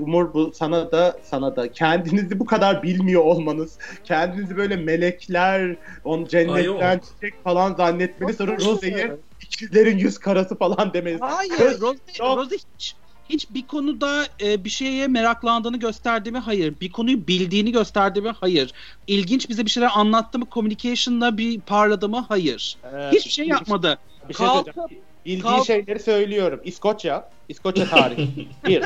[0.00, 6.18] Umur bu sana da sana da kendinizi bu kadar bilmiyor olmanız, kendinizi böyle melekler, on
[6.18, 7.02] Ay cennetten yok.
[7.04, 11.20] çiçek falan zannetmeniz sonra Rose'yi ikizlerin yüz karası falan demeniz.
[11.20, 11.80] hayır.
[11.80, 11.98] Rose.
[12.20, 12.94] Rose hiç
[13.28, 16.38] hiç bir konuda e, bir şeye meraklandığını gösterdi mi?
[16.38, 16.74] Hayır.
[16.80, 18.32] Bir konuyu bildiğini gösterdi mi?
[18.40, 18.72] Hayır.
[19.06, 20.46] İlginç bize bir şeyler anlattı mı?
[20.52, 22.26] Communication'la bir parladı mı?
[22.28, 22.78] Hayır.
[22.84, 23.98] Ee, Hiçbir şey yapmadı.
[24.28, 25.09] Bir şey Kalkıp-.
[25.24, 26.60] Bildiği kalk- şeyleri söylüyorum.
[26.64, 28.48] İskoçya, İskoçya tarihi.
[28.66, 28.82] bir,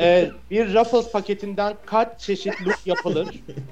[0.00, 3.28] e, bir Ruffles paketinden kaç çeşit look yapılır?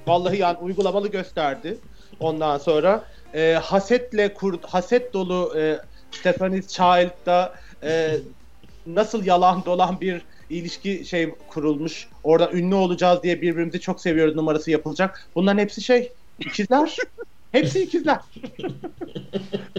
[0.07, 1.79] Vallahi yani uygulamalı gösterdi.
[2.21, 5.79] Ondan sonra e, hasetle kur, haset dolu e,
[6.11, 8.17] Stephanie's Child'da e,
[8.87, 12.09] nasıl yalan dolan bir ilişki şey kurulmuş.
[12.23, 15.31] Orada ünlü olacağız diye birbirimizi çok seviyoruz numarası yapılacak.
[15.35, 16.97] Bunların hepsi şey ikizler.
[17.53, 18.19] Hepsi ikizler.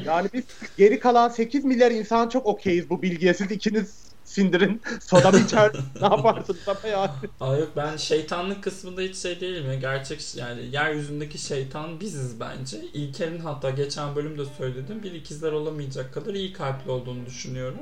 [0.05, 0.43] Yani biz
[0.77, 3.33] geri kalan 8 milyar insan çok okeyiz bu bilgiye.
[3.33, 4.81] Siz ikiniz sindirin.
[5.01, 5.71] Soda mı içer?
[6.01, 7.11] ne yaparsınız ama yani.
[7.39, 9.75] Aa yok ben şeytanlık kısmında hiç şey değilim ya.
[9.75, 12.81] Gerçek yani yeryüzünde şeytan biziz bence.
[12.93, 15.03] İlker'in hatta geçen bölümde söyledim.
[15.03, 17.81] Bir ikizler olamayacak kadar iyi kalpli olduğunu düşünüyorum.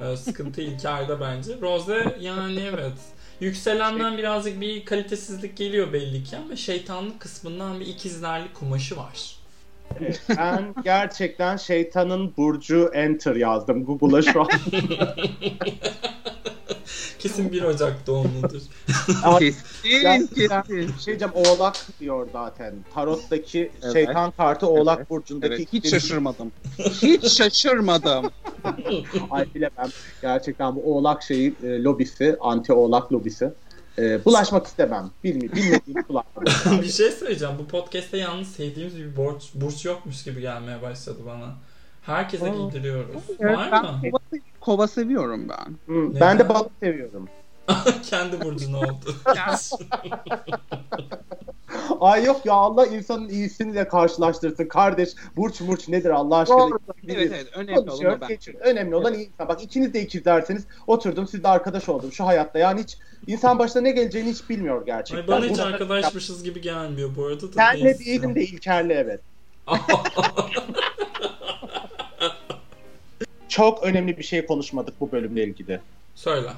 [0.00, 1.60] Ee, sıkıntı İlker'de bence.
[1.60, 2.98] Rose yani evet.
[3.40, 9.38] Yükselenden birazcık bir kalitesizlik geliyor belli ki ama şeytanlık kısmından bir ikizlerlik kumaşı var.
[10.38, 14.48] Ben gerçekten şeytanın burcu enter yazdım Google'a şu an.
[17.18, 18.60] Kesin 1 Ocak doğumludur.
[19.38, 19.62] Kesin,
[20.02, 20.76] Gerçekten kesin.
[20.76, 22.74] bir şey diyeceğim oğlak diyor zaten.
[22.94, 23.92] Tarot'taki Evet.
[23.92, 25.10] şeytan kartı oğak Evet.
[25.10, 25.54] burcundaki.
[25.54, 26.52] Evet, hiç şaşırmadım.
[26.78, 28.30] Hiç şaşırmadım.
[29.30, 29.88] Ay bilemem.
[30.22, 33.52] Gerçekten bu oğlak şeyi e, lobisi, anti oğlak lobisi.
[33.98, 35.10] E, bulaşmak istemem.
[35.24, 36.46] Bilmi, bilmediğim bulaşmak.
[36.82, 37.54] bir şey söyleyeceğim.
[37.58, 41.54] Bu podcast'te yalnız sevdiğimiz bir borç, burç yokmuş gibi gelmeye başladı bana.
[42.08, 43.22] Herkese giydiriyoruz.
[43.40, 44.00] Evet, Var ben mı?
[44.10, 45.94] kova, kova seviyorum ben.
[45.94, 47.28] Hı, ben de balık seviyorum.
[48.10, 49.14] Kendi burcun oldu.
[52.00, 54.68] Ay yok ya Allah insanın iyisiyle karşılaştırsın.
[54.68, 56.58] Kardeş burç murç nedir Allah aşkına?
[56.58, 56.78] Doğru.
[57.08, 58.28] Evet evet önemli olan o ben.
[58.28, 58.60] geçiyor.
[58.60, 59.48] Önemli olan iyi insan.
[59.48, 62.58] Bak ikiniz de ikizlerseniz oturdum sizle arkadaş oldum şu hayatta.
[62.58, 65.22] Yani hiç insan başına ne geleceğini hiç bilmiyor gerçekten.
[65.22, 67.52] Ay bana hiç Burada- arkadaşmışız gibi gelmiyor bu arada da.
[67.52, 69.20] Senle değilim de İlker'le evet.
[73.48, 75.80] Çok önemli bir şey konuşmadık bu bölümle ilgili.
[76.14, 76.48] Söyle.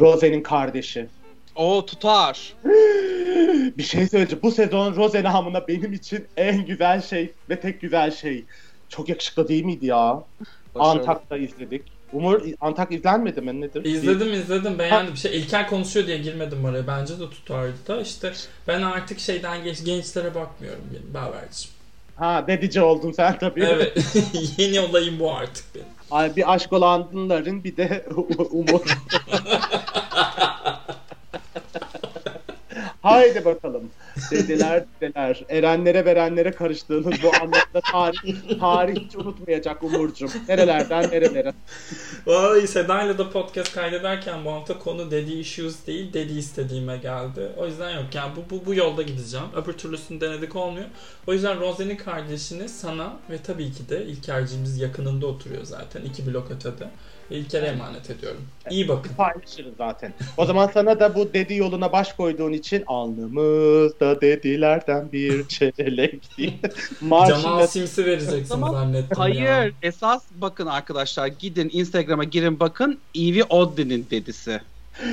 [0.00, 1.06] Rose'nin kardeşi.
[1.54, 2.54] O tutar.
[3.78, 4.42] bir şey söyleyeceğim.
[4.42, 8.44] Bu sezon Rose namına benim için en güzel şey ve tek güzel şey.
[8.88, 10.22] Çok yakışıklı değil miydi ya?
[10.74, 11.00] Başarılı.
[11.00, 11.82] Antak'ta izledik.
[12.12, 13.84] Umur Antak izlenmedi mi nedir?
[13.84, 15.16] İzledim izledim beğendim.
[15.16, 16.86] Şey, İlker konuşuyor diye girmedim oraya.
[16.86, 18.00] Bence de tutardı da.
[18.00, 18.32] İşte
[18.68, 20.82] ben artık şeyden geç, gençlere bakmıyorum.
[21.14, 21.70] Baver'cim.
[22.16, 23.64] Ha dedici oldun sen tabii.
[23.64, 24.16] Evet.
[24.58, 25.95] Yeni olayım bu artık benim.
[26.12, 28.06] Bir aşk olanların bir de
[28.50, 28.80] Umur.
[33.06, 33.90] Haydi bakalım.
[34.30, 35.44] Dediler dediler.
[35.48, 40.28] Erenlere verenlere karıştığınız bu anlamda tarih, tarih hiç unutmayacak Umurcuğum.
[40.48, 41.52] Nerelerden nerelere.
[42.26, 47.48] Vallahi Seda'yla da podcast kaydederken bu hafta konu daddy issues değil daddy istediğime geldi.
[47.56, 49.46] O yüzden yok yani bu, bu, bu yolda gideceğim.
[49.56, 50.86] Öbür türlüsünü denedik olmuyor.
[51.26, 56.02] O yüzden Rose'nin kardeşini sana ve tabii ki de İlker'cimiz yakınında oturuyor zaten.
[56.02, 56.90] iki blok ötede.
[57.30, 58.40] İlker'e emanet ediyorum.
[58.70, 59.12] İyi bakın.
[59.16, 60.12] Paylaşırız zaten.
[60.36, 66.52] O zaman sana da bu dedi yoluna baş koyduğun için alnımızda dedilerden bir çelenk diye.
[67.26, 68.72] Cemal Sims'i vereceksin Tamam.
[68.72, 69.70] zannettim Hayır ya.
[69.82, 74.60] esas bakın arkadaşlar gidin Instagram'a girin bakın Evie Oddly'nin dedisi.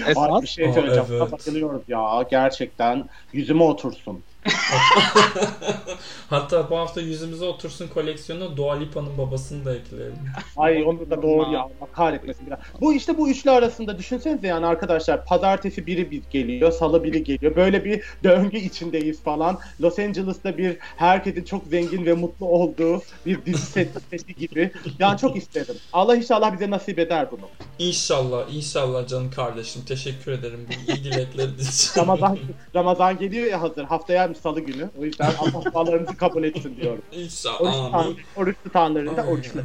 [0.08, 1.06] Esas bir şey söyleyeceğim.
[1.12, 1.22] evet.
[1.22, 2.26] Buna Bayılıyoruz ya.
[2.32, 4.24] Gerçekten yüzüme otursun.
[6.30, 10.18] Hatta bu hafta yüzümüze otursun koleksiyonuna Dua Lipa'nın babasını da ekleyelim.
[10.58, 11.68] Ay onu da doğru ya.
[11.94, 12.60] Kahretmesin biraz.
[12.82, 17.56] Bu işte bu üçlü arasında düşünsenize yani arkadaşlar pazartesi biri bir geliyor, salı biri geliyor.
[17.56, 19.60] Böyle bir döngü içindeyiz falan.
[19.82, 24.72] Los Angeles'ta bir herkesin çok zengin ve mutlu olduğu bir dizi seti gibi.
[25.00, 25.76] Yani çok isterim.
[25.94, 27.50] Allah inşallah bize nasip eder bunu.
[27.80, 29.82] İnşallah, inşallah canım kardeşim.
[29.88, 32.02] Teşekkür ederim iyi dilekleriniz için.
[32.02, 32.38] Ramazan
[32.76, 33.84] Ramazan geliyor ya hazır.
[33.84, 34.90] Haftaya salı günü.
[35.00, 37.02] O yüzden Allah dualarınızı kabul etsin diyorum.
[37.14, 37.86] Oruç, İnşallah.
[37.86, 39.28] tutan, oruç da Ay.
[39.28, 39.62] oruçlu.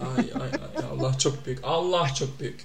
[0.00, 1.58] Ay ay ay Allah çok büyük.
[1.62, 2.60] Allah çok büyük.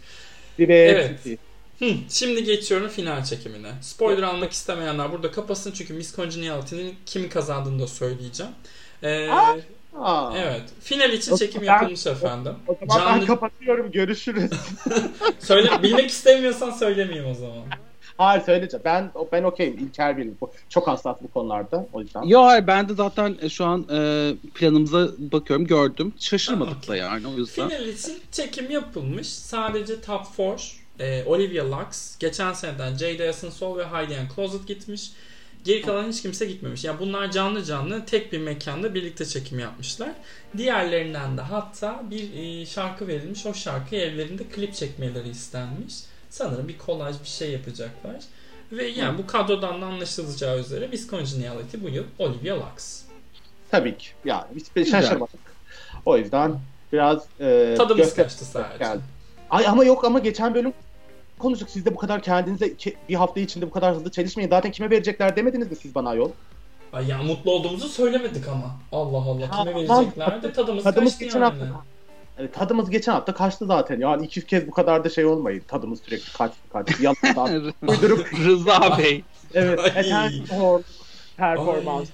[0.58, 1.10] Direğe Evet.
[1.12, 1.38] eksikliği.
[1.80, 3.72] Hı, şimdi geçiyorum final çekimine.
[3.82, 8.52] Spoiler almak istemeyenler burada kapasın çünkü Miss Congeniality'nin kimi kazandığını da söyleyeceğim.
[9.04, 9.56] Ee, Aa.
[10.00, 10.34] Aa.
[10.38, 10.62] evet.
[10.82, 12.54] Final için O çekim zaman- yapılmış efendim.
[12.68, 13.26] O zaman ben Canlı...
[13.28, 13.92] kapatıyorum.
[13.92, 14.52] Görüşürüz.
[15.40, 17.64] Söyle, bilmek istemiyorsan söylemeyeyim o zaman.
[18.18, 18.82] Hayır söyleyeceğim.
[18.86, 19.78] Ben ben okeyim.
[19.78, 20.34] İlker bilir.
[20.42, 21.88] Bu- Çok hassas bu konularda.
[21.94, 22.24] O yüzden.
[22.24, 26.14] Yo hayır ben de zaten e, şu an e, planımıza bakıyorum gördüm.
[26.20, 27.70] Şaşırmadık da yani o yüzden.
[27.70, 29.28] Final için çekim yapılmış.
[29.30, 35.12] Sadece Top 4, e, Olivia Lux, geçen seneden Jade Essence ve Heidi Ann Closet gitmiş.
[35.64, 36.84] Geri kalan hiç kimse gitmemiş.
[36.84, 40.10] Yani bunlar canlı canlı tek bir mekanda birlikte çekim yapmışlar.
[40.58, 43.46] Diğerlerinden de hatta bir e, şarkı verilmiş.
[43.46, 45.94] O şarkıyı evlerinde klip çekmeleri istenmiş.
[46.34, 48.16] Sanırım bir kolaj bir şey yapacaklar.
[48.72, 53.02] Ve yani bu kadrodan da anlaşılacağı üzere Miss Congeniality bu yıl Olivia Lux.
[53.72, 54.08] Tabii ki.
[54.26, 55.40] Yani hiç şaşırmadık.
[56.06, 56.60] O yüzden
[56.94, 58.78] biraz e, Tadımız kaçtı sadece.
[58.84, 59.02] geldi.
[59.50, 60.74] Ay ama yok ama geçen bölüm
[61.40, 61.70] konuştuk.
[61.70, 64.50] Siz de bu kadar kendinize ke- bir hafta içinde bu kadar hızlı çalışmayın.
[64.50, 66.32] Zaten kime verecekler demediniz mi siz bana yol?
[66.94, 68.76] Ay ya mutlu olduğumuzu söylemedik ama.
[68.92, 70.00] Allah Allah Ha, kime aman.
[70.00, 71.60] verecekler de tadımız, Tadımız kaçtı geçen yani.
[71.60, 71.82] hafta.
[72.38, 74.00] Yani tadımız geçen hafta kaçtı zaten.
[74.00, 75.64] Yani iki kez bu kadar da şey olmayın.
[75.68, 77.04] Tadımız sürekli kaçtı kaçtı.
[77.26, 79.24] Yalandan uydurup Rıza Bey.
[79.54, 79.80] evet.
[80.52, 80.82] Horn
[81.38, 82.10] performans.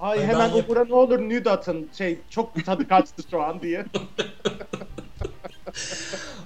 [0.00, 1.90] Ay, Ay, hemen Umur'a ne olur nude atın.
[1.98, 3.84] Şey çok tadı kaçtı şu an diye.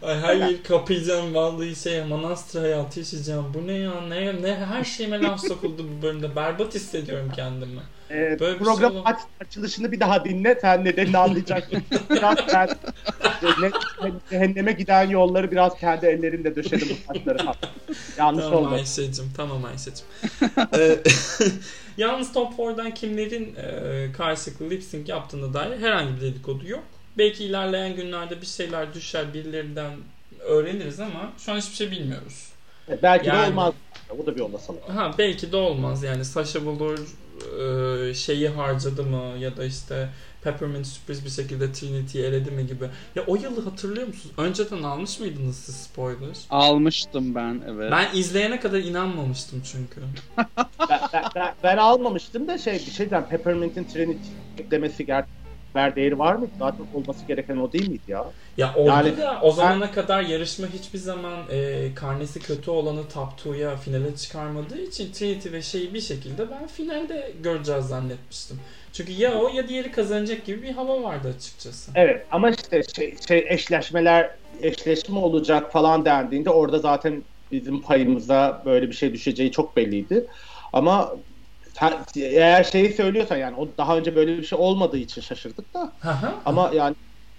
[0.03, 3.55] Ay her yeri kapayacağım vallahi şey manastır hayatı yaşayacağım.
[3.55, 6.37] Bu ne ya ne ne her şeyime laf sokuldu bu bölümde.
[6.37, 7.81] Berbat hissediyorum kendimi.
[8.11, 10.59] Ee, Böyle program şey aç, açılışını bir daha dinle.
[10.61, 11.83] Sen nedenini anlayacaksın.
[12.11, 12.68] biraz ben
[13.61, 17.39] ne- cehenneme giden yolları biraz kendi ellerimle döşedim bu taşları.
[18.18, 18.74] Yanlış Tamam oldu.
[18.74, 20.07] Ayşe'cim tamam Ayşe'cim.
[20.79, 20.99] Ee,
[21.97, 26.85] Yalnız Top 4'dan kimlerin e, karşılıklı lip sync yaptığına dair herhangi bir dedikodu yok.
[27.19, 29.93] Belki ilerleyen günlerde bir şeyler düşer birilerinden
[30.41, 32.49] öğreniriz ama şu an hiçbir şey bilmiyoruz.
[33.03, 33.75] Belki Yani- de olmaz.
[34.23, 34.83] O da bir olasılık.
[34.89, 36.99] Ha belki de olmaz yani Sasha Velour
[38.11, 40.09] e, şeyi harcadı mı ya da işte
[40.43, 42.85] Peppermint sürpriz bir şekilde Trinity'yi eledi mi gibi.
[43.14, 44.35] Ya o yılı hatırlıyor musunuz?
[44.39, 46.37] Önceden almış mıydınız siz spoiler?
[46.51, 47.93] Almıştım ben evet.
[47.93, 50.01] Ben izleyene kadar inanmamıştım çünkü.
[50.39, 50.47] ben,
[51.12, 53.25] ben, ben, ben almamıştım da şey bir şey diyeceğim.
[53.31, 54.29] Peppermint'in Trinity
[54.71, 55.46] demesi gerçekten
[55.77, 56.49] ver değeri var mı?
[56.59, 58.24] Zaten olması gereken o değil miydi ya?
[58.57, 63.29] Ya oldu Yani da o zamana kadar yarışma hiçbir zaman e, karnesi kötü olanı Top
[63.39, 68.61] 2'ya finale çıkarmadığı için Trinity ve şeyi bir şekilde ben finalde göreceğiz zannetmiştim.
[68.93, 71.91] Çünkü ya o ya diğeri kazanacak gibi bir hava vardı açıkçası.
[71.95, 74.31] Evet ama işte şey, şey eşleşmeler
[74.62, 77.22] eşleşme olacak falan dendiğinde orada zaten
[77.53, 80.27] bizim payımıza böyle bir şey düşeceği çok belliydi.
[80.72, 81.12] Ama
[81.79, 85.93] sen, eğer şeyi söylüyorsan yani o daha önce böyle bir şey olmadığı için şaşırdık da
[86.45, 86.95] ama yani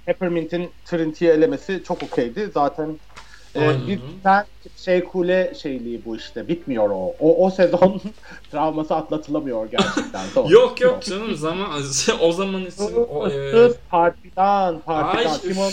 [0.05, 2.51] Peppermint'in Trinity'yi elemesi çok okeydi.
[2.53, 2.99] Zaten
[3.55, 4.45] e, bir sen
[4.77, 7.15] şey kule şeyliği bu işte bitmiyor o.
[7.19, 8.01] O, o sezon
[8.51, 10.25] travması atlatılamıyor gerçekten.
[10.35, 10.53] Doğru.
[10.53, 11.69] Yok yok canım zaman
[12.21, 15.37] o zaman için o, e, partiden ay, partiden.
[15.37, 15.71] Timon,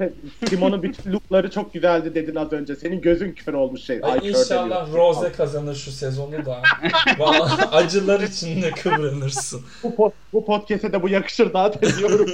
[0.00, 0.50] üf.
[0.50, 2.76] Timon'un bütün lookları çok güzeldi dedin az önce.
[2.76, 4.00] Senin gözün kör olmuş şey.
[4.02, 4.94] Ay, inşallah demiyorum.
[4.94, 6.62] Rose kazanır şu sezonu da.
[7.18, 9.62] Vallahi acılar içinde kıvranırsın.
[9.82, 12.30] Bu, po- bu podcast'e de bu yakışır zaten diyorum.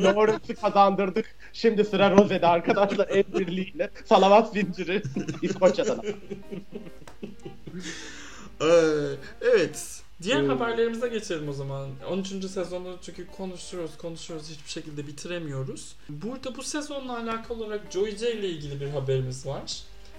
[0.00, 1.26] Lawrence'ı kazandırdık.
[1.52, 3.90] Şimdi sıra Rose'de arkadaşlar el birliğiyle.
[4.04, 5.02] Salavat zinciri
[5.42, 6.02] İskoçya'dan.
[8.62, 8.66] Ee,
[9.40, 9.99] evet.
[10.22, 11.88] Diğer haberlerimize geçelim o zaman.
[12.10, 12.28] 13.
[12.50, 15.92] sezonu çünkü konuşuyoruz, konuşuyoruz hiçbir şekilde bitiremiyoruz.
[16.08, 19.76] Burada bu sezonla alakalı olarak Joey J ile ilgili bir haberimiz var.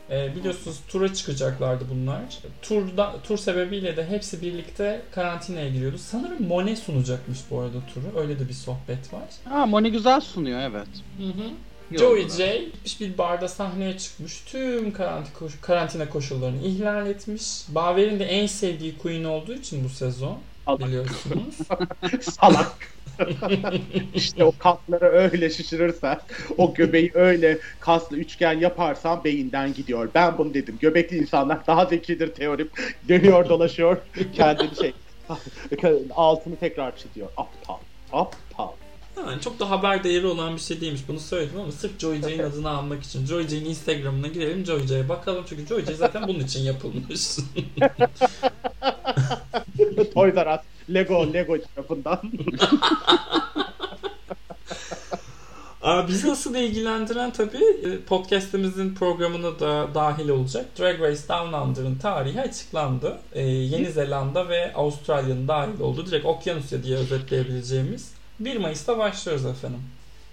[0.09, 2.37] Ee, biliyorsunuz tura çıkacaklardı bunlar.
[2.61, 5.97] Turda, tur sebebiyle de hepsi birlikte karantinaya giriyordu.
[5.97, 8.19] Sanırım Monet sunacakmış bu arada turu.
[8.19, 9.29] Öyle de bir sohbet var.
[9.43, 10.87] Ha Moni güzel sunuyor evet.
[11.17, 11.49] Hı hı.
[11.99, 12.29] Joey.
[12.29, 12.61] J
[12.99, 14.41] bir barda sahneye çıkmış.
[14.45, 17.43] Tüm karantina, koş- karantina koşullarını ihlal etmiş.
[17.69, 20.87] Baver'in de en sevdiği Queen olduğu için bu sezon Allah.
[20.87, 21.55] biliyorsunuz.
[22.21, 22.71] Salak.
[24.15, 26.19] işte o kasları öyle şişirirsen,
[26.57, 30.09] o göbeği öyle kaslı üçgen yaparsan beyinden gidiyor.
[30.15, 30.77] Ben bunu dedim.
[30.81, 32.69] Göbekli insanlar daha zekidir teorim.
[33.09, 33.97] Dönüyor dolaşıyor
[34.33, 34.93] kendini şey
[36.15, 37.27] Altını tekrar çiziyor.
[37.37, 37.77] Aptal.
[38.11, 38.39] Aptal.
[39.27, 41.01] Yani çok da haber değeri olan bir şey değilmiş.
[41.07, 43.25] Bunu söyledim ama sırf Joy Jane adını almak için.
[43.25, 45.45] Joy Jane'in Instagram'ına girelim Joy Jane bakalım.
[45.49, 47.35] Çünkü Joy Jane zaten bunun için yapılmış.
[50.13, 50.61] Toys R Us.
[50.93, 52.21] Lego, Lego tarafından.
[55.81, 60.65] Aa, bizi asıl ilgilendiren tabii e, podcast'imizin programına da dahil olacak.
[60.79, 63.17] Drag Race Down Under'ın tarihi açıklandı.
[63.33, 69.79] Ee, Yeni Zelanda ve Avustralya'nın dahil olduğu direkt Okyanusya diye özetleyebileceğimiz 1 Mayıs'ta başlıyoruz efendim.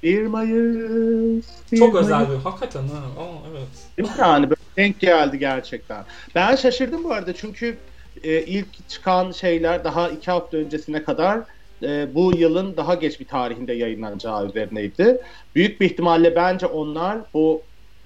[0.03, 1.47] 1 Mayıs.
[1.73, 2.07] 1 Çok Mayıs.
[2.07, 3.23] özel bir hakikaten ha.
[3.23, 3.69] Aa, evet.
[3.99, 4.15] Değil mi?
[4.19, 6.05] Yani böyle denk geldi gerçekten.
[6.35, 7.79] Ben şaşırdım bu arada çünkü
[8.25, 11.41] e, ilk çıkan şeyler daha iki hafta öncesine kadar
[11.83, 15.21] e, bu yılın daha geç bir tarihinde yayınlanacağı üzerineydi.
[15.55, 17.63] Büyük bir ihtimalle bence onlar bu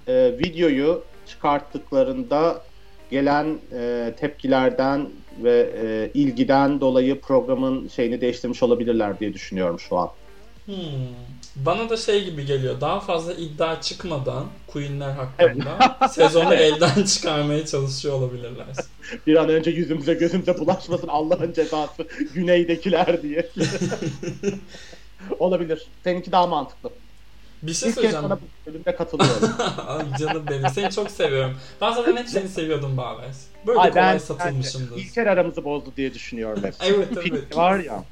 [0.06, 2.62] e, videoyu çıkarttıklarında
[3.10, 10.10] gelen e, tepkilerden ve e, ilgiden dolayı programın şeyini değiştirmiş olabilirler diye düşünüyorum şu an.
[10.66, 10.74] Hmm.
[11.56, 12.80] Bana da şey gibi geliyor.
[12.80, 18.66] Daha fazla iddia çıkmadan Queen'ler hakkında sezonu elden çıkarmaya çalışıyor olabilirler.
[19.26, 23.48] Bir an önce yüzümüze gözümüze bulaşmasın Allah'ın cezası güneydekiler diye.
[25.38, 25.86] Olabilir.
[26.04, 26.90] Seninki daha mantıklı.
[27.62, 28.22] Bir şey İlk kez söyleyeceğim.
[28.28, 29.50] sana bu bölümde katılıyorum.
[29.86, 30.68] Ay canım benim.
[30.68, 31.56] Seni çok seviyorum.
[31.80, 33.51] Ben zaten hep seni seviyordum Babes.
[33.66, 34.96] Böyle Ay kolay ben satılmışımdır.
[34.96, 36.74] İlker aramızı bozdu diye düşünüyorum hep.
[36.82, 37.56] Evet evet.
[37.56, 38.04] var ya.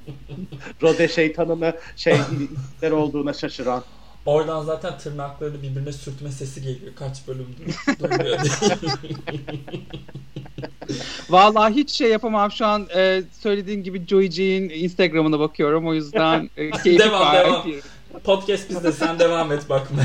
[0.83, 2.15] Rose şeytanını şey
[2.75, 3.85] İlker olduğuna şaşıran.
[4.27, 6.93] Oradan zaten tırnaklarını birbirine sürtme sesi geliyor.
[6.95, 7.77] Kaç bölümdür.
[8.01, 8.39] Duymuyor
[11.31, 16.51] Vallahi hiç şey yapamam şu an e, söylediğin gibi Joy J'in Instagram'ına bakıyorum o yüzden
[16.57, 17.67] e, keyfi Devam, devam.
[18.25, 20.03] Podcast bizde sen devam et bakma.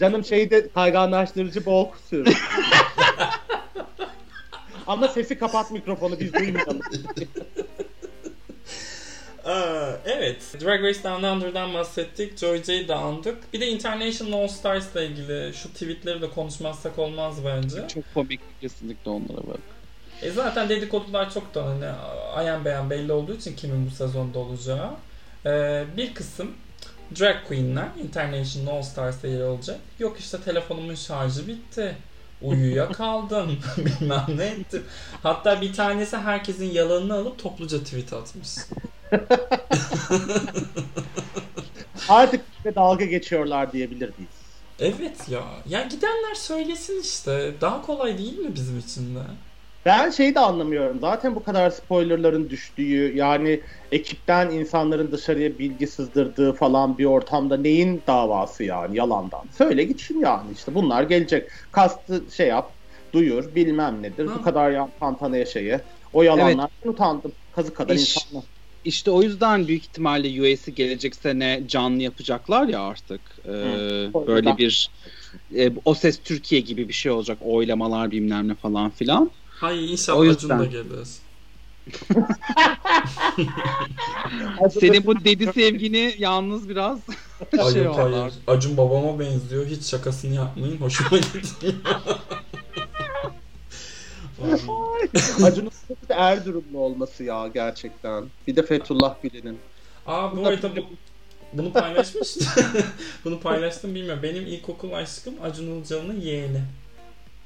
[0.00, 2.38] Canım şeyde kayganlaştırıcı bol sür.
[4.86, 6.80] Ama sesi kapat mikrofonu biz duymayalım.
[9.44, 10.42] Aa, evet.
[10.60, 12.38] Drag Race Down Under'dan bahsettik.
[12.38, 13.52] Joy J'yi de andık.
[13.52, 17.88] Bir de International All Stars'la ilgili şu tweetleri de konuşmazsak olmaz bence.
[17.88, 19.60] Çok komik kesinlikle onlara bak.
[20.22, 21.86] E zaten dedikodular çok da hani
[22.34, 24.90] ayan beyan belli olduğu için kimin bu sezonda olacağı.
[25.46, 26.52] Ee, bir kısım
[27.20, 29.80] drag queenler International All Stars'ta yer alacak.
[29.98, 31.96] Yok işte telefonumun şarjı bitti.
[32.42, 33.58] Uyuya kaldım.
[33.78, 34.84] Bilmem ne ettim.
[35.22, 38.48] Hatta bir tanesi herkesin yalanını alıp topluca tweet atmış.
[42.08, 44.32] Artık işte dalga geçiyorlar diyebilir miyiz?
[44.80, 45.42] Evet ya.
[45.68, 47.54] Ya gidenler söylesin işte.
[47.60, 49.20] Daha kolay değil mi bizim için de?
[49.88, 51.00] Ben şeyi de anlamıyorum.
[51.00, 53.62] Zaten bu kadar spoilerların düştüğü yani
[53.92, 59.48] ekipten insanların dışarıya bilgi sızdırdığı falan bir ortamda neyin davası yani yalandan.
[59.58, 61.50] Söyle gitsin yani işte bunlar gelecek.
[61.72, 62.76] Kastı şey yap,
[63.14, 64.26] duyur bilmem nedir.
[64.26, 64.32] Ha.
[64.38, 65.78] Bu kadar ya tantanaya şeyi.
[66.12, 67.32] O yalanlardan utandım.
[67.52, 68.44] Kazı kadar İş- insanlar.
[68.84, 73.36] İşte o yüzden büyük ihtimalle US'i gelecek sene canlı yapacaklar ya artık.
[73.44, 73.48] Ee,
[74.26, 74.90] böyle bir
[75.56, 77.38] e, O Ses Türkiye gibi bir şey olacak.
[77.40, 79.30] Oylamalar bilmem ne falan filan.
[79.60, 80.58] Hayır inşallah O yüzden.
[80.58, 81.08] da gelir.
[84.80, 86.98] Senin bu dedi sevgini yalnız biraz
[87.56, 88.12] Hayır şey hayır.
[88.16, 88.32] oldu.
[88.46, 89.66] Acun babama benziyor.
[89.66, 90.76] Hiç şakasını yapmayın.
[90.80, 91.74] Hoşuma gitti.
[95.44, 95.70] Acun'un
[96.08, 98.24] Erzurumlu olması ya gerçekten.
[98.46, 99.58] Bir de Fethullah Gülen'in.
[100.06, 100.80] Aa bu arada bu,
[101.52, 102.28] bunu paylaşmış.
[103.24, 104.22] bunu paylaştım bilmiyorum.
[104.22, 106.60] Benim ilkokul aşkım Acun Ilıcalı'nın yeğeni.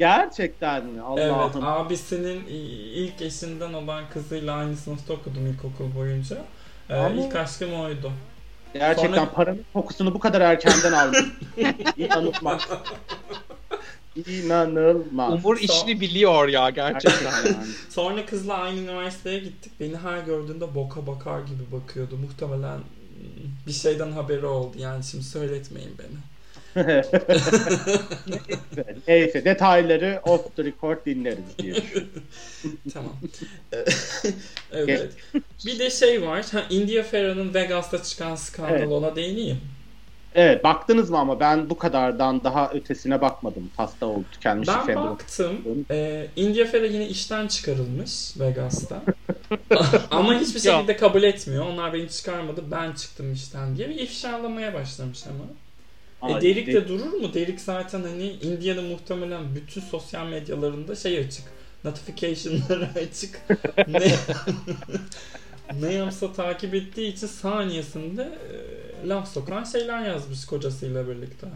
[0.06, 1.02] Gerçekten mi?
[1.16, 1.64] Evet Allah'ım.
[1.66, 6.36] abisinin i- ilk eşinden olan kızıyla aynı sınıfta okudum ilkokul boyunca.
[6.90, 8.12] Ee, Ama- ilk aşkım oydu.
[8.74, 11.26] Gerçekten Sonra- paranın kokusunu bu kadar erkenden aldım.
[11.96, 12.68] İnanılmaz.
[14.26, 15.32] İnanılmaz.
[15.34, 17.56] Umur işini biliyor ya gerçekten yani.
[17.90, 19.72] Sonra kızla aynı üniversiteye gittik.
[19.80, 22.16] Beni her gördüğünde boka bakar gibi bakıyordu.
[22.16, 22.78] Muhtemelen
[23.66, 24.76] bir şeyden haberi oldu.
[24.78, 26.16] Yani şimdi söyletmeyin beni.
[26.76, 27.24] Neyse,
[29.08, 31.74] Neyse detayları off the record dinleriz diye
[32.94, 33.12] tamam.
[34.72, 35.12] evet.
[35.66, 36.46] Bir de şey var.
[36.52, 38.88] Ha, India Ferra'nın Vegas'ta çıkan skandal Evet.
[38.88, 39.60] ona değineyim.
[40.34, 43.70] Evet baktınız mı ama ben bu kadardan daha ötesine bakmadım.
[43.76, 45.02] Hasta oldu tükenmiş Ben efendim.
[45.02, 45.56] baktım.
[45.90, 49.02] E, India Ferra yine işten çıkarılmış Vegas'ta.
[50.10, 51.66] ama hiçbir şekilde kabul etmiyor.
[51.66, 52.64] Onlar beni çıkarmadı.
[52.70, 55.44] Ben çıktım işten diye bir ifşalamaya başlamış ama.
[56.28, 57.34] E, Ay, Derik de- de durur mu?
[57.34, 61.44] Derik zaten hani India'da muhtemelen bütün sosyal medyalarında şey açık.
[61.84, 63.40] Notification'ları açık.
[63.88, 64.14] ne
[65.80, 68.22] ne yapsa takip ettiği için saniyesinde
[69.04, 71.46] e, laf sokan şeyler yazmış kocasıyla birlikte.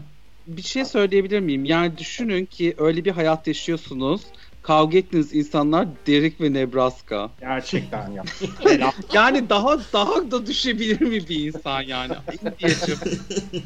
[0.47, 1.65] bir şey söyleyebilir miyim?
[1.65, 4.21] Yani düşünün ki öyle bir hayat yaşıyorsunuz.
[4.61, 7.31] kavga ettiğiniz insanlar Derek ve Nebraska.
[7.39, 8.23] Gerçekten ya.
[9.13, 12.13] Yani daha daha da düşebilir mi bir insan yani?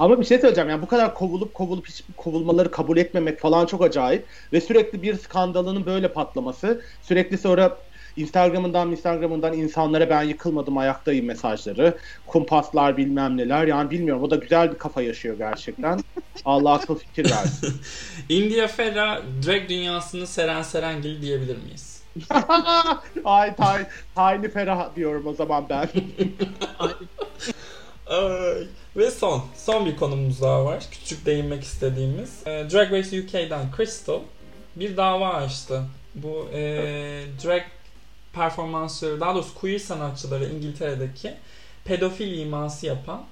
[0.01, 3.83] Ama bir şey söyleyeceğim yani bu kadar kovulup kovulup hiç kovulmaları kabul etmemek falan çok
[3.83, 7.77] acayip ve sürekli bir skandalının böyle patlaması sürekli sonra
[8.15, 14.71] Instagram'ından Instagram'ından insanlara ben yıkılmadım ayaktayım mesajları kumpaslar bilmem neler yani bilmiyorum o da güzel
[14.71, 15.99] bir kafa yaşıyor gerçekten.
[16.45, 17.81] Allah akıl fikir versin.
[18.29, 22.03] India Ferra drag dünyasını Seren Serengil diyebilir miyiz?
[23.23, 23.85] ay tay,
[24.15, 25.89] Tiny Ferah diyorum o zaman ben
[28.11, 28.67] Ay.
[28.97, 30.83] Ve son, son bir konumuz daha var.
[30.91, 32.29] Küçük değinmek istediğimiz.
[32.45, 34.19] Ee, Drag Race UK'dan Crystal
[34.75, 35.83] bir dava açtı.
[36.15, 36.59] Bu e,
[37.43, 37.61] drag
[38.33, 41.33] performansları, daha doğrusu queer sanatçıları İngiltere'deki
[41.85, 43.23] pedofil iması yapan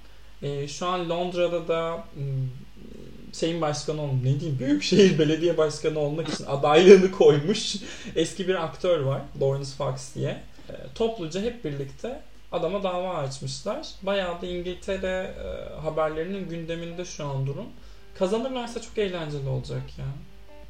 [0.42, 2.24] e, şu an Londra'da da m,
[3.34, 7.76] şeyin başkanı olmuş, ne diyeyim Büyükşehir Belediye Başkanı olmak için adaylığını koymuş
[8.16, 10.42] eski bir aktör var Lawrence Fox diye.
[10.70, 12.22] E, topluca hep birlikte
[12.52, 13.88] adama dava açmışlar.
[14.02, 17.66] Bayağı da İngiltere e, haberlerinin gündeminde şu an durum.
[18.20, 20.06] Kazanırlarsa çok eğlenceli olacak ya.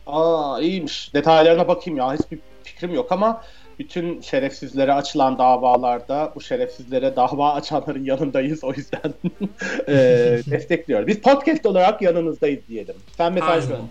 [0.08, 1.14] Aa iyiymiş.
[1.14, 2.14] Detaylarına bakayım ya.
[2.14, 3.44] Hiçbir fikrim yok ama
[3.80, 8.64] bütün şerefsizlere açılan davalarda bu şerefsizlere dava açanların yanındayız.
[8.64, 9.14] O yüzden
[9.88, 9.96] e,
[10.52, 11.08] destekliyoruz.
[11.08, 12.96] Biz podcast olarak yanınızdayız diyelim.
[13.18, 13.88] Sen mesaj Her zaman.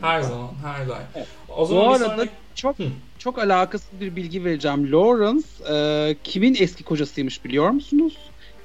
[0.00, 1.06] Her zaman, her daim.
[1.16, 1.26] Evet.
[1.56, 2.84] O zaman Bu arada sonraki- çok Hı.
[3.20, 4.92] Çok alakasız bir bilgi vereceğim.
[4.92, 8.18] Lawrence e, kimin eski kocasıymış biliyor musunuz?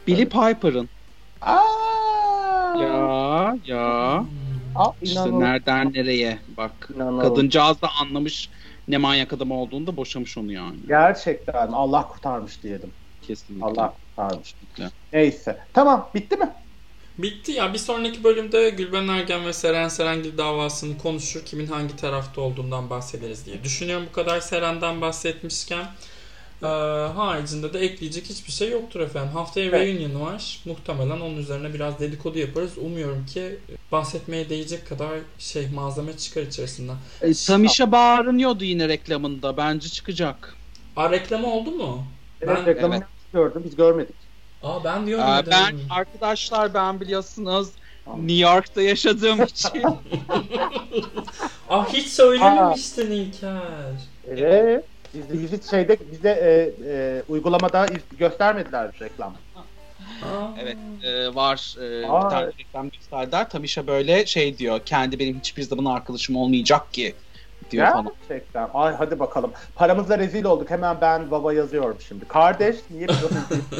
[0.08, 0.89] Billy Piper'ın.
[1.41, 1.62] Aa!
[2.82, 4.26] Ya ya.
[4.76, 5.41] Aa, İşte inanılmaz.
[5.41, 6.89] nereden nereye bak.
[6.95, 7.28] İnanılmaz.
[7.28, 8.49] Kadıncağız da anlamış
[8.88, 10.80] ne manyak adam olduğunu da boşamış onu yani.
[10.88, 12.93] Gerçekten Allah kurtarmış diyelim.
[13.22, 13.66] Kesinlikle.
[13.66, 14.53] Allah kurtarmış.
[14.53, 14.91] Kesinlikle.
[15.14, 15.60] Neyse.
[15.74, 16.64] Tamam bitti mi?
[17.18, 17.74] Bitti ya.
[17.74, 21.45] Bir sonraki bölümde Gülben Ergen ve Seren Serengil davasını konuşur.
[21.45, 23.63] Kimin hangi tarafta olduğundan bahsederiz diye.
[23.63, 25.86] Düşünüyorum bu kadar Seren'den bahsetmişken.
[26.63, 26.68] Ee,
[27.16, 29.30] haricinde de ekleyecek hiçbir şey yoktur efendim.
[29.34, 29.88] Haftaya Evet.
[29.88, 30.59] reunion var.
[30.66, 32.78] Muhtemelen onun üzerine biraz dedikodu yaparız.
[32.78, 33.55] Umuyorum ki
[33.91, 35.09] bahsetmeye değecek kadar
[35.39, 36.95] şey malzeme çıkar içerisinden.
[37.22, 39.57] E, Tamisha bağırınıyordu yine reklamında.
[39.57, 40.55] Bence çıkacak.
[40.95, 42.05] Aa reklamı oldu mu?
[42.41, 43.03] Evet, Ben- reklamını
[43.34, 43.61] gördüm.
[43.66, 44.16] Biz görmedik.
[44.66, 45.26] Aa ben diyorum.
[45.26, 45.51] Aa, neden?
[45.51, 47.70] ben arkadaşlar ben biliyorsunuz
[48.07, 49.84] New York'ta yaşadığım için
[51.70, 53.61] Ah hiç söylememiştin İlker.
[54.28, 54.86] Evet.
[55.13, 57.88] Biz, biz hiç şeyde bize e, e, uygulamada
[58.18, 59.36] göstermediler reklam.
[59.55, 60.47] Aa.
[60.59, 62.26] evet e, var e, Aa.
[62.26, 63.49] bir tane reklam gösterdiler.
[63.49, 64.80] Tamisha böyle şey diyor.
[64.86, 67.16] Kendi benim hiçbir zaman arkadaşım olmayacak ki
[67.72, 68.11] diyor falan.
[68.30, 68.70] Gerçekten.
[68.74, 69.51] Ay hadi bakalım.
[69.76, 70.70] Paramızla rezil olduk.
[70.70, 72.26] Hemen ben baba yazıyorum şimdi.
[72.28, 73.07] Kardeş niye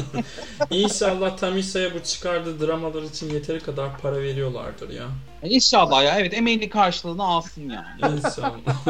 [0.70, 5.04] İnşallah Tamisha'ya bu çıkardığı dramalar için yeteri kadar para veriyorlardır ya.
[5.42, 8.16] İnşallah ya evet emeğini karşılığını alsın yani.
[8.16, 8.86] İnşallah.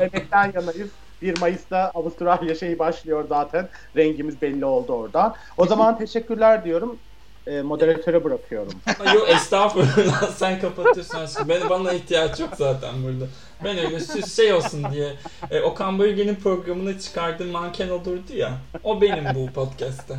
[0.00, 0.90] Emekten yanayız.
[1.22, 3.68] 1 Mayıs'ta Avustralya şeyi başlıyor zaten.
[3.96, 5.34] Rengimiz belli oldu orada.
[5.56, 6.98] O zaman teşekkürler diyorum.
[7.46, 8.72] E, moderatöre bırakıyorum.
[9.14, 11.48] Yok estağfurullah sen kapatıyorsun aşkım.
[11.48, 13.24] Ben, bana ihtiyaç yok zaten burada.
[13.64, 15.12] Ben öyle süs şey olsun diye.
[15.50, 18.58] E, Okan Bölge'nin programına çıkardığım manken olurdu ya.
[18.84, 20.14] O benim bu podcast'te.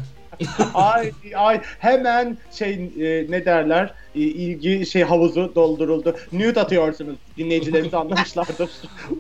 [0.74, 6.16] ay ay hemen şey e, ne derler e, ilgi şey havuzu dolduruldu.
[6.32, 7.16] Nude atıyorsunuz.
[7.38, 8.70] Dinleyicilerimiz anlamışlardır.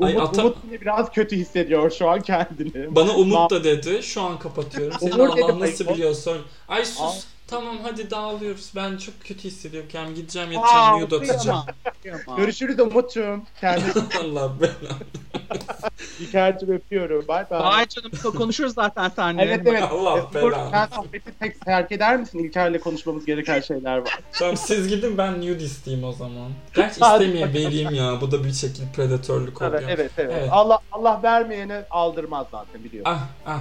[0.02, 2.96] Ay, Umut, ata- Umut biraz kötü hissediyor şu an kendini.
[2.96, 4.04] Bana Umut da dedi.
[4.04, 4.98] Şu an kapatıyorum.
[5.02, 6.38] Dedi, Allah nasıl ay, biliyorsun.
[6.68, 7.02] Ay sus.
[7.02, 7.14] Al.
[7.52, 8.72] Tamam hadi dağılıyoruz.
[8.76, 10.16] Ben çok kötü hissediyorum kendimi.
[10.16, 11.66] Gideceğim yatacağım nude atacağım.
[12.38, 13.44] Görüşürüz Umut'cum.
[13.62, 13.92] Kendini
[14.22, 14.98] Allah belanı.
[16.20, 17.28] İlker'cim öpüyorum.
[17.28, 17.60] Bye bye.
[17.60, 19.44] Vay canım konuşuruz zaten seninle.
[19.44, 19.84] Evet evet.
[19.84, 20.70] Allah Umut, belanı.
[20.72, 22.40] Sen sohbeti tek terk eder misin?
[22.40, 24.20] İlker'le konuşmamız gereken şeyler var.
[24.32, 26.52] Tamam siz gidin ben nude isteyeyim o zaman.
[26.76, 28.22] Gerçi istemeye vereyim ya.
[28.22, 29.74] Bu da bir şekil predatörlük oluyor.
[29.74, 30.36] Evet evet, evet.
[30.40, 30.50] Evet.
[30.52, 33.14] Allah Allah vermeyene aldırmaz zaten biliyorsun.
[33.14, 33.60] Ah ah.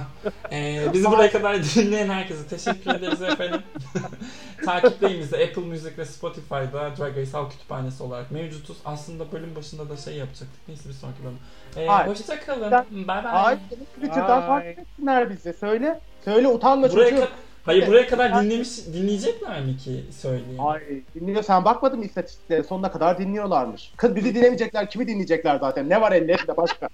[0.51, 3.61] Ee, bizi buraya kadar dinleyen herkese teşekkür ederiz efendim.
[4.65, 8.77] Takipleyin bizi Apple Music ve Spotify'da Drag Race Halk Kütüphanesi olarak mevcutuz.
[8.85, 10.67] Aslında bölüm başında da şey yapacaktık.
[10.67, 11.37] Neyse bir sonraki bölüm.
[11.77, 12.71] Ee, hoşçakalın.
[12.71, 13.15] Bye bye.
[13.29, 13.57] Ay
[13.95, 15.53] Twitter'dan takip etsinler bizi.
[15.53, 15.99] Söyle.
[16.25, 17.21] Söyle utanma Buraya çocuğum.
[17.23, 17.27] ka-
[17.65, 20.59] Hayır buraya kadar dinlemiş dinleyecekler mi ki söyleyeyim?
[20.65, 20.81] Ay
[21.15, 23.91] dinliyor sen bakmadın mı istatistiklere sonuna kadar dinliyorlarmış.
[23.97, 26.89] Kız bizi dinlemeyecekler kimi dinleyecekler zaten ne var ellerinde başka.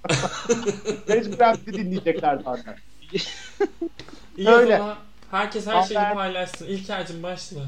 [1.07, 2.75] Mecburen bizi dinleyecekler zaten.
[4.37, 4.81] İyi Öyle.
[5.31, 6.67] Herkes her şeyi Haber- paylaşsın.
[6.67, 7.59] İlker'cim başla.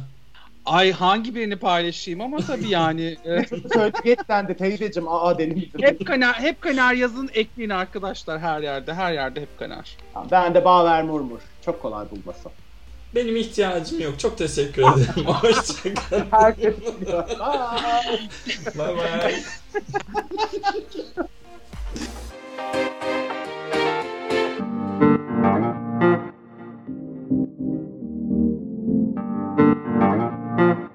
[0.66, 3.04] Ay hangi birini paylaşayım ama tabii yani.
[3.26, 8.40] e, Söyle geç sen de teyzeciğim aa deli hep kanar hep kanar yazın ekleyin arkadaşlar
[8.40, 9.98] her yerde her yerde hep kanar.
[10.32, 11.40] Ben de Bağver Murmur.
[11.66, 12.50] Çok kolay bulması.
[13.16, 14.20] Benim ihtiyacım yok.
[14.20, 15.26] Çok teşekkür ederim.
[15.26, 16.26] Hoşçakalın.
[16.32, 17.28] Herkes biliyor.
[17.30, 18.20] Bye.
[18.78, 19.44] Bye bye.
[27.30, 27.50] Thank
[30.80, 30.89] you.